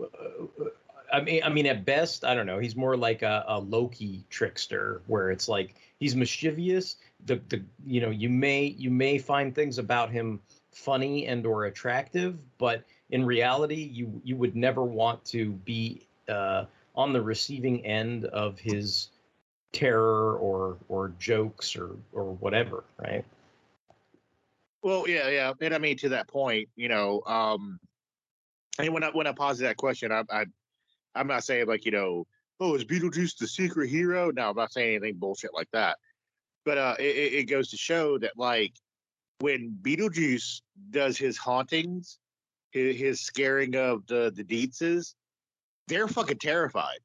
[0.00, 0.64] uh,
[1.12, 4.24] I mean I mean at best I don't know he's more like a, a Loki
[4.28, 6.96] trickster where it's like he's mischievous.
[7.26, 10.40] The the you know you may you may find things about him
[10.72, 16.64] funny and or attractive, but in reality you you would never want to be uh,
[16.96, 19.10] on the receiving end of his
[19.72, 23.24] terror or or jokes or or whatever, right?
[24.86, 27.80] Well, yeah, yeah, and I mean to that point, you know, um,
[28.78, 30.44] and when I when I pose that question, I, I
[31.16, 32.24] I'm not saying like you know,
[32.60, 34.30] oh, is Beetlejuice the secret hero?
[34.30, 35.98] No, I'm not saying anything bullshit like that.
[36.64, 37.02] But uh, it,
[37.34, 38.74] it goes to show that like
[39.40, 40.60] when Beetlejuice
[40.90, 42.20] does his hauntings,
[42.70, 45.14] his, his scaring of the the Deetzes,
[45.88, 47.00] they're fucking terrified.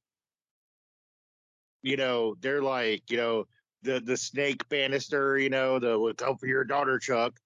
[1.81, 3.47] You know, they're like, you know,
[3.81, 7.39] the the snake banister, you know, the out for your daughter, Chuck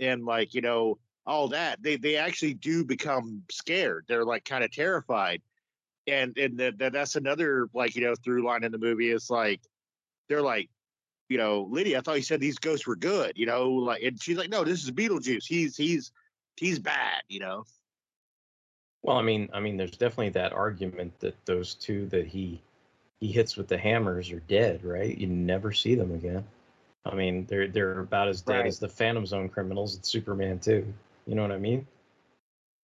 [0.00, 4.64] and like you know all that they they actually do become scared they're like kind
[4.64, 5.40] of terrified
[6.06, 9.30] and and that that that's another like you know through line in the movie is
[9.30, 9.60] like
[10.28, 10.68] they're like
[11.28, 14.20] you know lydia i thought you said these ghosts were good you know like and
[14.20, 16.12] she's like no this is beetlejuice he's he's
[16.56, 17.64] he's bad you know
[19.02, 22.60] Well, I mean, I mean, there's definitely that argument that those two that he
[23.20, 25.16] he hits with the hammers are dead, right?
[25.16, 26.44] You never see them again.
[27.04, 28.66] I mean, they're they're about as dead Right.
[28.66, 30.84] as the Phantom Zone criminals in Superman II.
[31.26, 31.86] You know what I mean?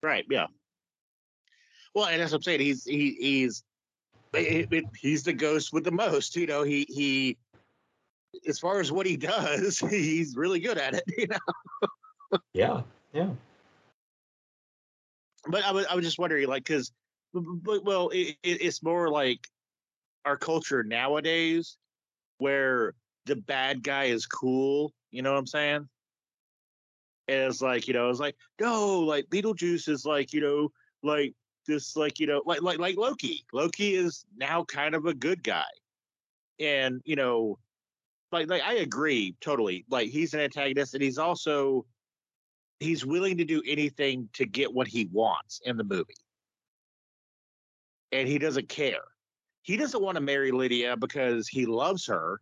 [0.01, 0.47] right yeah
[1.93, 3.65] well and that's what i'm saying he's he, he's
[4.33, 7.37] it- it- he's the ghost with the most you know he he
[8.47, 12.83] as far as what he does he's really good at it you know Yeah,
[13.13, 13.31] yeah.
[15.49, 16.93] but I was, I was just wondering, like, because,
[17.33, 19.49] well, it, it, it's more like
[20.25, 21.77] our culture nowadays,
[22.39, 22.95] where
[23.29, 24.93] the bad guy is cool.
[25.11, 25.89] You know what I'm saying?
[27.29, 30.73] And it's like, you know, it's like, no, like Beetlejuice is like, you know,
[31.03, 31.35] like
[31.67, 33.45] this, like, you know, like like like Loki.
[33.53, 35.71] Loki is now kind of a good guy,
[36.59, 37.59] and you know,
[38.33, 39.85] like like I agree totally.
[39.91, 41.85] Like he's an antagonist, and he's also
[42.81, 46.15] he's willing to do anything to get what he wants in the movie.
[48.11, 49.05] And he doesn't care.
[49.63, 52.41] He doesn't want to marry Lydia because he loves her.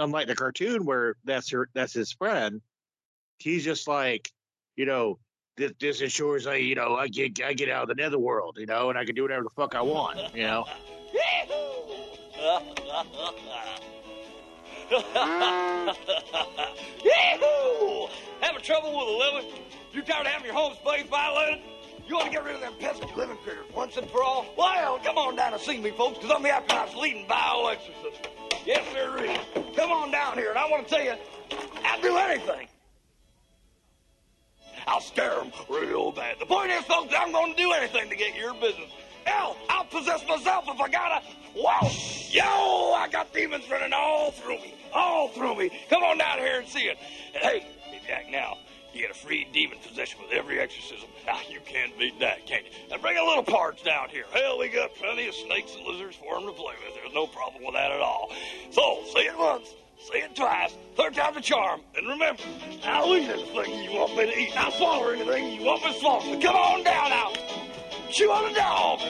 [0.00, 2.62] Unlike the cartoon where that's her that's his friend.
[3.38, 4.30] He's just like,
[4.76, 5.18] you know,
[5.58, 8.66] this this ensures I, you know, I get I get out of the netherworld, you
[8.66, 10.64] know, and I can do whatever the fuck I want, you know.
[18.40, 19.52] Having trouble with a living?
[19.92, 21.62] You tired of having your home space violated?
[22.10, 24.44] You want to get rid of them pesky living critters once and for all?
[24.58, 28.26] Well, come on down and see me, folks, because I'm the afterlife's leading bioexorcist.
[28.66, 29.38] Yes, there is.
[29.76, 31.14] Come on down here, and I want to tell you,
[31.84, 32.66] I'll do anything.
[34.88, 36.40] I'll scare them real bad.
[36.40, 38.90] The point is, folks, I'm going to do anything to get your business.
[39.24, 41.24] Hell, I'll possess myself if I gotta.
[41.54, 41.90] Whoa!
[42.32, 44.74] Yo, I got demons running all through me.
[44.92, 45.70] All through me.
[45.88, 46.96] Come on down here and see it.
[46.96, 48.58] Hey, hey, Jack, now,
[48.94, 51.08] you get a free demon possession with every exorcism.
[51.28, 52.70] Ah, you can't beat that, can you?
[52.90, 54.24] And bring a little parts down here.
[54.32, 56.94] Hell, we got plenty of snakes and lizards for for 'em to play with.
[56.94, 58.32] There's no problem with that at all.
[58.70, 60.74] So, see it once, Say it twice.
[60.96, 61.82] Third time's a charm.
[61.94, 62.42] And remember,
[62.84, 64.56] I'll eat anything you want me to eat.
[64.56, 66.40] I'll swallow anything you want me to swallow.
[66.40, 67.32] Come on down now.
[68.10, 69.00] Chew on a dog.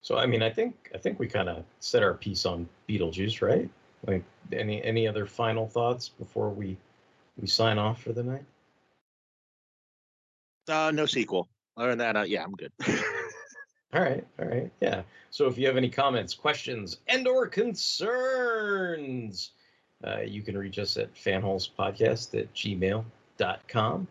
[0.00, 3.42] So I mean, I think I think we kind of said our piece on Beetlejuice,
[3.46, 3.68] right?
[4.06, 6.76] Like any any other final thoughts before we
[7.40, 8.44] we sign off for the night?
[10.68, 11.48] Uh, no sequel.
[11.76, 12.72] Other than that, uh, yeah, I'm good.
[13.94, 15.00] All right, all right, yeah.
[15.30, 19.52] So if you have any comments, questions, and/or concerns,
[20.06, 24.08] uh, you can reach us at fanholespodcast at gmail.com.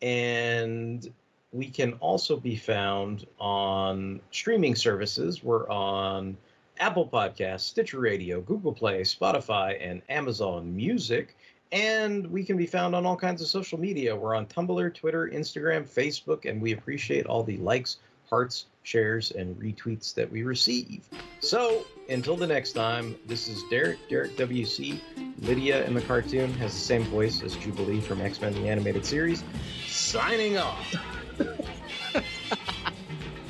[0.00, 1.12] And
[1.50, 5.42] we can also be found on streaming services.
[5.42, 6.36] We're on
[6.78, 11.36] Apple Podcasts, Stitcher Radio, Google Play, Spotify, and Amazon Music.
[11.72, 14.14] And we can be found on all kinds of social media.
[14.14, 17.98] We're on Tumblr, Twitter, Instagram, Facebook, and we appreciate all the likes,
[18.28, 21.08] hearts, shares, and retweets that we receive.
[21.40, 25.00] So until the next time, this is Derek, Derek WC.
[25.40, 29.04] Lydia in the cartoon has the same voice as Jubilee from X Men the Animated
[29.04, 29.42] Series.
[29.86, 30.94] Signing off.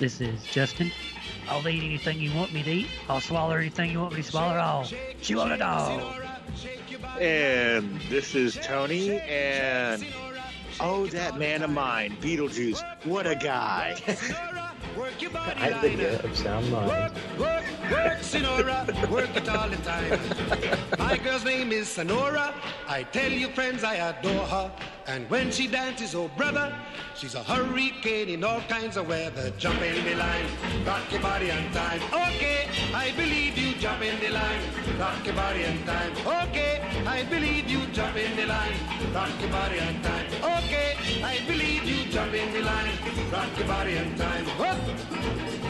[0.00, 0.90] This is Justin.
[1.48, 2.86] I'll eat anything you want me to eat.
[3.08, 4.54] I'll swallow anything you want me to swallow.
[4.54, 4.88] I'll
[5.20, 6.02] chew on a dog.
[7.20, 10.04] And this is Tony, and
[10.80, 12.82] oh, that man of mine, Beetlejuice.
[13.04, 14.00] What a guy.
[15.56, 17.12] I Lydia of Sound Mind.
[17.90, 20.18] Work, Senora, work it all the time.
[20.98, 22.54] My girl's name is Senora.
[22.88, 24.70] I tell you, friends, I adore her.
[25.06, 26.74] And when she dances, oh brother,
[27.14, 29.50] she's a hurricane in all kinds of weather.
[29.58, 30.46] Jump in the line,
[30.86, 32.00] rock your body on time.
[32.12, 33.74] Okay, I believe you.
[33.74, 34.60] Jump in the line,
[34.98, 36.12] rock your body on time.
[36.48, 37.86] Okay, I believe you.
[37.88, 38.72] Jump in the line,
[39.12, 40.26] rock your body on time.
[40.58, 42.10] Okay, I believe you.
[42.10, 42.92] Jump in the line,
[43.30, 44.44] rock your body on time.
[44.58, 45.63] Whoop.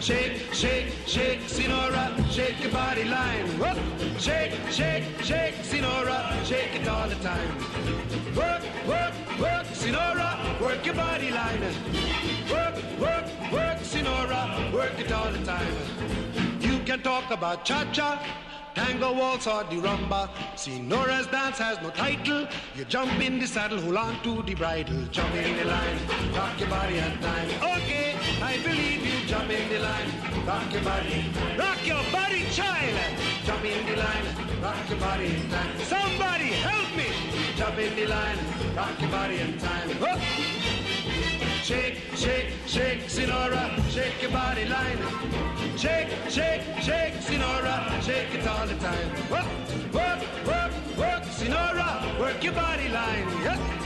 [0.00, 3.46] Shake, shake, shake, Senora, shake your body line.
[3.58, 3.78] Whoop.
[4.20, 7.56] Shake, shake, shake, Senora, shake it all the time.
[8.36, 11.60] Work, work, work, Senora, work your body line.
[12.50, 15.74] Work, work, work, Senora, work it all the time.
[16.60, 18.22] You can talk about cha-cha,
[18.74, 20.28] tango waltz or the rumba.
[20.56, 22.46] Senora's dance has no title.
[22.74, 25.04] You jump in the saddle, hold on to the bridle.
[25.10, 25.98] Jump in the line,
[26.34, 27.48] rock your body on time.
[27.76, 28.15] Okay,
[28.46, 29.26] I believe you.
[29.26, 30.08] Jump in the line,
[30.46, 31.24] rock your body.
[31.58, 32.94] Rock your body, child.
[33.44, 34.26] Jump in the line,
[34.62, 35.72] rock your body in time.
[35.80, 37.08] Somebody help me.
[37.56, 38.38] Jump in the line,
[38.76, 39.88] rock your body in time.
[40.02, 40.20] Whoop.
[41.64, 44.98] Shake, shake, shake, Senora, shake your body line.
[45.76, 49.10] Shake, shake, shake, Senora, shake it all the time.
[49.28, 49.42] Oh.
[49.98, 51.88] Work, work, work, work, Senora,
[52.20, 53.26] work your body line.
[53.42, 53.85] Yes.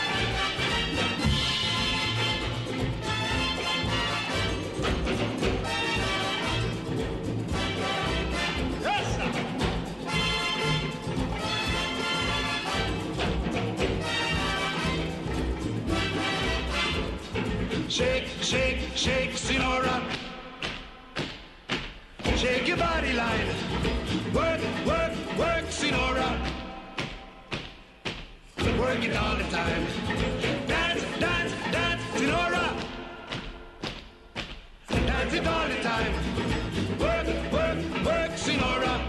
[17.91, 20.01] Shake, shake, shake, Senora.
[22.37, 23.47] Shake your body line.
[24.33, 26.39] Work, work, work, Senora.
[28.79, 29.85] Work it all the time.
[30.67, 32.77] Dance, dance, dance, Senora.
[34.87, 36.13] Dance it all the time.
[36.97, 39.01] Work, work, work, Senora.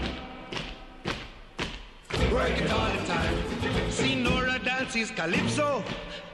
[2.33, 3.91] Work it all the time.
[3.91, 5.85] Senora dances calypso.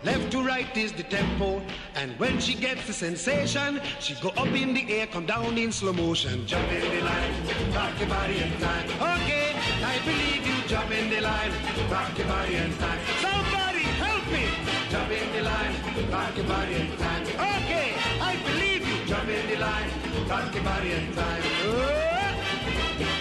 [0.02, 1.62] Left to right is the tempo.
[1.96, 5.74] And when she gets the sensation, she go up in the air, come down in
[5.74, 6.48] slow motion.
[6.48, 7.34] Jump in the line,
[7.74, 8.88] rock your body in time.
[8.88, 10.68] Okay, I believe you.
[10.68, 11.52] Jump in the line,
[11.92, 13.00] rock your body in time.
[13.20, 14.48] Somebody help me.
[14.90, 15.76] Jump in the line,
[16.10, 17.24] rock your body in time.
[17.58, 19.06] Okay, I believe you.
[19.06, 19.90] Jump in the line,
[20.30, 21.44] rock your body in time.
[21.64, 22.10] Oh.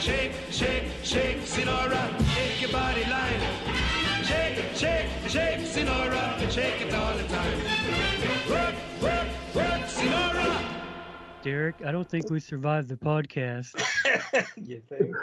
[0.00, 3.97] Shake, shake, shake, Senora, shake your body line.
[4.28, 7.58] Shake, shake, shake, Senora, shake it all the time.
[8.50, 10.78] Work, work, work, Sinora.
[11.42, 13.72] Derek, I don't think we survived the podcast.
[14.56, 15.16] you think?